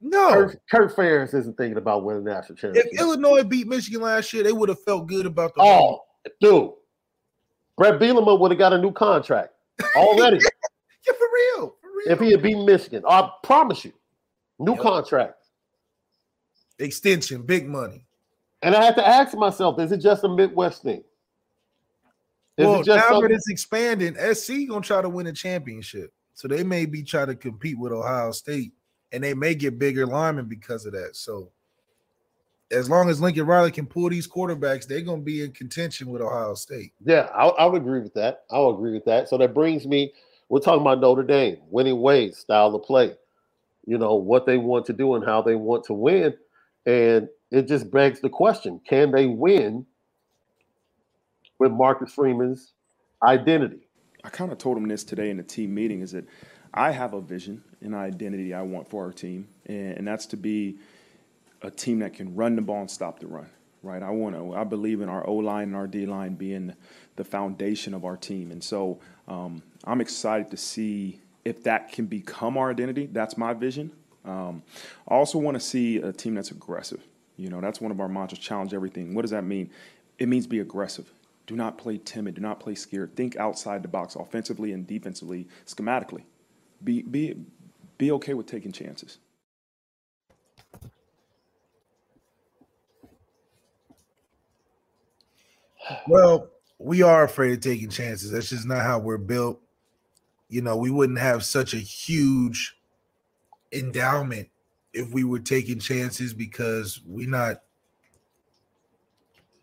No, 0.00 0.30
Kurt, 0.30 0.60
Kurt 0.70 0.96
Ferentz 0.96 1.34
isn't 1.34 1.56
thinking 1.56 1.76
about 1.76 2.04
winning 2.04 2.26
a 2.26 2.30
national 2.30 2.56
championship. 2.56 2.92
if. 2.92 3.00
Illinois 3.00 3.42
beat 3.42 3.66
Michigan 3.66 4.00
last 4.00 4.32
year, 4.32 4.42
they 4.44 4.52
would 4.52 4.68
have 4.68 4.82
felt 4.84 5.06
good 5.08 5.26
about 5.26 5.54
the. 5.54 5.60
Oh, 5.62 6.04
dude, 6.40 6.70
Bret 7.76 8.00
Bielema 8.00 8.38
would 8.38 8.50
have 8.52 8.58
got 8.58 8.72
a 8.72 8.78
new 8.80 8.92
contract 8.92 9.52
already 9.96 10.36
yeah, 10.38 11.12
for 11.12 11.28
real, 11.34 11.76
for 11.80 11.88
real. 11.96 12.12
if 12.12 12.20
he 12.20 12.30
had 12.30 12.42
beaten 12.42 12.64
Michigan. 12.64 13.02
I 13.08 13.28
promise 13.42 13.84
you, 13.84 13.92
new 14.58 14.72
Yep. 14.74 14.82
contract. 14.82 15.34
Extension, 16.78 17.42
big 17.42 17.68
money. 17.68 18.04
And 18.62 18.74
I 18.74 18.84
had 18.84 18.96
to 18.96 19.06
ask 19.06 19.36
myself, 19.36 19.80
is 19.80 19.90
it 19.92 19.98
just 19.98 20.22
a 20.24 20.28
Midwest 20.28 20.82
thing? 20.82 21.02
Well, 22.66 22.82
now 22.84 23.08
something- 23.08 23.22
that 23.22 23.30
it's 23.30 23.48
expanding, 23.48 24.16
SC 24.16 24.66
gonna 24.66 24.80
try 24.80 25.00
to 25.00 25.08
win 25.08 25.26
a 25.26 25.32
championship, 25.32 26.12
so 26.34 26.48
they 26.48 26.62
may 26.62 26.86
be 26.86 27.02
trying 27.02 27.28
to 27.28 27.34
compete 27.34 27.78
with 27.78 27.92
Ohio 27.92 28.32
State, 28.32 28.72
and 29.12 29.22
they 29.22 29.34
may 29.34 29.54
get 29.54 29.78
bigger 29.78 30.06
linemen 30.06 30.46
because 30.46 30.84
of 30.84 30.92
that. 30.92 31.16
So, 31.16 31.50
as 32.70 32.90
long 32.90 33.08
as 33.08 33.20
Lincoln 33.20 33.46
Riley 33.46 33.70
can 33.70 33.86
pull 33.86 34.10
these 34.10 34.28
quarterbacks, 34.28 34.86
they're 34.86 35.00
gonna 35.00 35.22
be 35.22 35.42
in 35.42 35.52
contention 35.52 36.10
with 36.10 36.20
Ohio 36.20 36.54
State. 36.54 36.92
Yeah, 37.04 37.30
I, 37.34 37.46
I 37.46 37.64
would 37.66 37.80
agree 37.80 38.00
with 38.00 38.14
that. 38.14 38.44
I 38.50 38.58
would 38.58 38.74
agree 38.74 38.92
with 38.92 39.04
that. 39.06 39.28
So 39.28 39.38
that 39.38 39.54
brings 39.54 39.86
me, 39.86 40.12
we're 40.48 40.60
talking 40.60 40.82
about 40.82 41.00
Notre 41.00 41.22
Dame, 41.22 41.58
winning 41.70 42.00
ways, 42.00 42.38
style 42.38 42.74
of 42.74 42.82
play, 42.82 43.14
you 43.86 43.98
know, 43.98 44.16
what 44.16 44.46
they 44.46 44.58
want 44.58 44.84
to 44.86 44.92
do 44.92 45.14
and 45.14 45.24
how 45.24 45.40
they 45.42 45.54
want 45.54 45.84
to 45.84 45.94
win. 45.94 46.34
And 46.84 47.28
it 47.50 47.68
just 47.68 47.90
begs 47.90 48.20
the 48.20 48.28
question 48.28 48.80
can 48.86 49.10
they 49.10 49.26
win 49.26 49.86
with 51.58 51.72
Marcus 51.72 52.12
Freeman's 52.12 52.72
identity? 53.22 53.88
I 54.24 54.30
kind 54.30 54.52
of 54.52 54.58
told 54.58 54.76
him 54.76 54.88
this 54.88 55.04
today 55.04 55.30
in 55.30 55.36
the 55.36 55.42
team 55.42 55.74
meeting 55.74 56.00
is 56.00 56.12
that 56.12 56.26
I 56.74 56.90
have 56.90 57.14
a 57.14 57.20
vision 57.20 57.62
and 57.80 57.94
identity 57.94 58.52
I 58.52 58.62
want 58.62 58.88
for 58.88 59.04
our 59.04 59.12
team, 59.12 59.48
and, 59.66 59.98
and 59.98 60.08
that's 60.08 60.26
to 60.26 60.36
be 60.36 60.78
a 61.62 61.70
team 61.70 62.00
that 62.00 62.14
can 62.14 62.34
run 62.34 62.56
the 62.56 62.62
ball 62.62 62.80
and 62.80 62.90
stop 62.90 63.20
the 63.20 63.26
run. 63.26 63.48
Right, 63.80 64.02
I 64.02 64.10
want 64.10 64.34
to. 64.34 64.54
I 64.54 64.64
believe 64.64 65.00
in 65.00 65.08
our 65.08 65.24
O 65.26 65.34
line 65.34 65.68
and 65.68 65.76
our 65.76 65.86
D 65.86 66.04
line 66.04 66.34
being 66.34 66.74
the 67.14 67.22
foundation 67.22 67.94
of 67.94 68.04
our 68.04 68.16
team, 68.16 68.50
and 68.50 68.62
so 68.62 68.98
um, 69.28 69.62
I'm 69.84 70.00
excited 70.00 70.50
to 70.50 70.56
see 70.56 71.20
if 71.44 71.62
that 71.62 71.92
can 71.92 72.06
become 72.06 72.58
our 72.58 72.70
identity. 72.70 73.06
That's 73.06 73.38
my 73.38 73.54
vision. 73.54 73.92
Um, 74.24 74.64
I 75.06 75.14
also 75.14 75.38
want 75.38 75.54
to 75.54 75.60
see 75.60 75.98
a 75.98 76.12
team 76.12 76.34
that's 76.34 76.50
aggressive. 76.50 77.00
You 77.36 77.50
know, 77.50 77.60
that's 77.60 77.80
one 77.80 77.92
of 77.92 78.00
our 78.00 78.08
mantras: 78.08 78.40
challenge 78.40 78.74
everything. 78.74 79.14
What 79.14 79.22
does 79.22 79.30
that 79.30 79.44
mean? 79.44 79.70
It 80.18 80.28
means 80.28 80.48
be 80.48 80.58
aggressive. 80.58 81.08
Do 81.48 81.56
not 81.56 81.78
play 81.78 81.96
timid. 81.96 82.34
Do 82.34 82.42
not 82.42 82.60
play 82.60 82.74
scared. 82.74 83.16
Think 83.16 83.34
outside 83.36 83.82
the 83.82 83.88
box, 83.88 84.14
offensively 84.14 84.70
and 84.70 84.86
defensively, 84.86 85.48
schematically. 85.66 86.24
Be 86.84 87.00
be 87.00 87.36
be 87.96 88.12
okay 88.12 88.34
with 88.34 88.46
taking 88.46 88.70
chances. 88.70 89.18
Well, 96.06 96.50
we 96.78 97.00
are 97.00 97.24
afraid 97.24 97.52
of 97.54 97.60
taking 97.60 97.88
chances. 97.88 98.30
That's 98.30 98.50
just 98.50 98.66
not 98.66 98.82
how 98.82 98.98
we're 98.98 99.16
built. 99.16 99.58
You 100.50 100.60
know, 100.60 100.76
we 100.76 100.90
wouldn't 100.90 101.18
have 101.18 101.44
such 101.44 101.72
a 101.72 101.78
huge 101.78 102.76
endowment 103.72 104.48
if 104.92 105.10
we 105.12 105.24
were 105.24 105.38
taking 105.38 105.78
chances 105.78 106.34
because 106.34 107.00
we're 107.06 107.28
not 107.28 107.62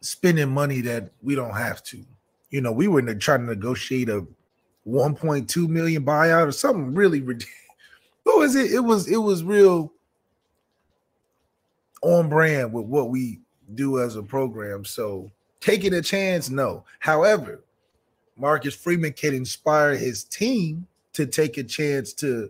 spending 0.06 0.50
money 0.50 0.82
that 0.82 1.10
we 1.24 1.36
don't 1.36 1.56
have 1.56 1.84
to. 1.84 2.04
You 2.52 2.62
know, 2.62 2.72
we 2.72 2.88
were 2.88 3.02
trying 3.16 3.42
to 3.42 3.48
negotiate 3.48 4.10
a 4.10 4.26
1.2 4.88 5.68
million 5.68 6.06
buyout 6.06 6.48
or 6.48 6.52
something 6.52 6.94
really 6.94 7.22
ridiculous. 7.22 7.52
What 8.24 8.40
was 8.40 8.56
it? 8.56 8.72
It 8.72 8.80
was 8.80 9.08
it 9.08 9.18
was 9.18 9.44
real 9.44 9.94
on 12.02 12.28
brand 12.28 12.74
with 12.74 12.86
what 12.86 13.12
we 13.12 13.40
do 13.76 14.02
as 14.02 14.16
a 14.16 14.24
program. 14.24 14.84
So 14.84 15.32
taking 15.60 15.94
a 15.94 16.02
chance, 16.02 16.50
no. 16.50 16.86
However, 16.98 17.64
Marcus 18.36 18.74
Freeman 18.74 19.14
can 19.14 19.36
inspire 19.36 19.96
his 19.96 20.24
team 20.24 20.88
to 21.14 21.28
take 21.28 21.60
a 21.60 21.64
chance 21.64 22.14
to 22.14 22.50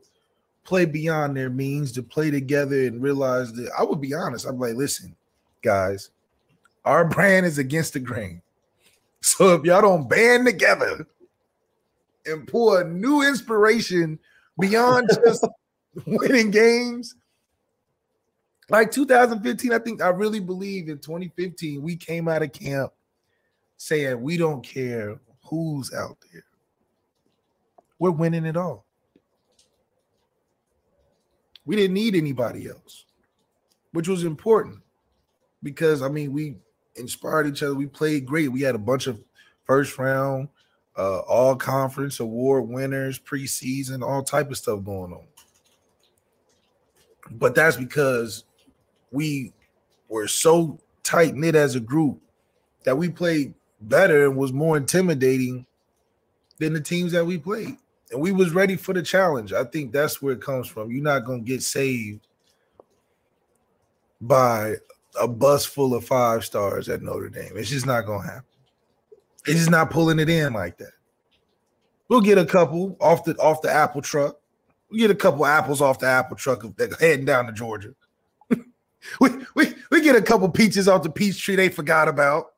play 0.64 0.86
beyond 0.86 1.36
their 1.36 1.49
means, 1.49 1.91
to 1.91 2.03
play 2.03 2.32
together 2.32 2.88
and 2.88 3.01
realize 3.01 3.51
that 3.51 3.70
I 3.78 3.84
would 3.84 3.99
be 3.99 4.14
honest. 4.14 4.45
I'm 4.45 4.58
like, 4.58 4.76
listen, 4.76 5.14
guys, 5.62 6.10
our 6.86 7.06
brand 7.06 7.46
is 7.46 7.58
against 7.58 7.94
the 7.94 8.00
grain. 8.00 8.42
So 9.22 9.56
if 9.56 9.66
y'all 9.66 9.82
don't 9.82 10.08
band 10.08 10.46
together 10.46 11.08
and 12.26 12.48
pour 12.48 12.84
new 12.84 13.28
inspiration 13.28 14.20
beyond 14.60 15.10
just 15.10 15.46
winning 16.06 16.52
games. 16.52 17.16
Like 18.70 18.92
2015, 18.92 19.74
I 19.74 19.80
think 19.80 20.02
I 20.02 20.10
really 20.10 20.40
believe 20.40 20.90
in 20.90 20.98
2015, 20.98 21.82
we 21.82 21.96
came 21.96 22.28
out 22.28 22.42
of 22.42 22.52
camp 22.52 22.92
saying 23.78 24.22
we 24.22 24.38
don't 24.38 24.64
care 24.64 25.20
who's 25.44 25.94
out 25.94 26.18
there. 26.32 26.44
We're 28.00 28.12
winning 28.12 28.46
it 28.46 28.58
all. 28.58 28.86
We 31.66 31.76
didn't 31.76 31.94
need 31.94 32.16
anybody 32.16 32.68
else, 32.68 33.06
which 33.92 34.08
was 34.08 34.24
important 34.24 34.80
because 35.64 36.02
I 36.02 36.10
mean, 36.10 36.32
we 36.32 36.58
inspired 36.96 37.48
each 37.48 37.64
other. 37.64 37.76
We 37.76 37.88
played 37.88 38.26
great. 38.26 38.52
We 38.52 38.62
had 38.62 38.76
a 38.76 38.80
bunch 38.80 39.08
of 39.08 39.20
first 39.66 39.98
round, 39.98 40.50
uh, 40.98 41.20
all 41.20 41.56
conference 41.56 42.20
award 42.20 42.68
winners, 42.68 43.20
preseason, 43.20 44.04
all 44.04 44.24
type 44.24 44.50
of 44.50 44.58
stuff 44.58 44.84
going 44.84 45.14
on. 45.14 45.26
But 47.32 47.56
that's 47.56 47.78
because 47.78 48.43
we 49.12 49.52
were 50.10 50.28
so 50.28 50.80
tight 51.04 51.36
knit 51.36 51.56
as 51.56 51.76
a 51.76 51.80
group 51.80 52.20
that 52.84 52.98
we 52.98 53.10
played 53.10 53.54
better 53.82 54.26
and 54.26 54.38
was 54.38 54.54
more 54.54 54.78
intimidating 54.78 55.66
than 56.60 56.74
the 56.74 56.82
teams 56.82 57.12
that 57.12 57.26
we 57.26 57.38
played. 57.38 57.78
And 58.12 58.22
we 58.22 58.32
was 58.32 58.54
ready 58.54 58.76
for 58.76 58.93
the 58.93 59.02
challenge. 59.02 59.52
I 59.52 59.64
think 59.64 59.91
that's 59.91 60.22
where 60.22 60.34
it 60.34 60.41
comes 60.41 60.68
from. 60.68 60.91
You're 60.91 61.04
not 61.04 61.26
gonna 61.26 61.41
get 61.41 61.64
saved 61.64 62.28
by 64.22 64.76
a 65.20 65.28
bus 65.28 65.66
full 65.66 65.93
of 65.93 66.05
five 66.05 66.45
stars 66.45 66.89
at 66.89 67.01
Notre 67.01 67.30
Dame. 67.30 67.53
It's 67.55 67.70
just 67.70 67.86
not 67.86 68.05
gonna 68.05 68.24
happen. 68.24 68.43
It's 69.45 69.59
just 69.59 69.70
not 69.70 69.89
pulling 69.89 70.20
it 70.20 70.30
in 70.30 70.53
like 70.53 70.78
that. 70.78 70.91
We'll 72.07 72.22
get 72.22 72.38
a 72.38 72.45
couple 72.45 72.97
off 72.99 73.24
the 73.24 73.36
off 73.38 73.61
the 73.61 73.72
Apple 73.72 74.01
truck. 74.01 74.38
We 74.89 74.99
get 74.99 75.11
a 75.11 75.16
couple 75.16 75.45
apples 75.45 75.82
off 75.82 75.99
the 75.99 76.07
Apple 76.07 76.38
truck 76.38 76.63
heading 76.99 77.26
down 77.26 77.47
to 77.47 77.51
Georgia. 77.51 77.93
we, 79.20 79.30
we 79.55 79.74
we 79.91 80.01
get 80.01 80.16
a 80.16 80.22
couple 80.22 80.49
peaches 80.49 80.88
off 80.88 81.03
the 81.03 81.09
peach 81.09 81.41
tree 81.41 81.55
they 81.55 81.70
forgot 81.70 82.07
about. 82.07 82.53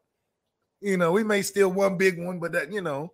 You 0.82 0.98
know, 0.98 1.12
we 1.12 1.24
may 1.24 1.42
steal 1.42 1.72
one 1.72 1.98
big 1.98 2.24
one, 2.24 2.40
but 2.40 2.52
that 2.52 2.72
you 2.72 2.82
know. 2.82 3.14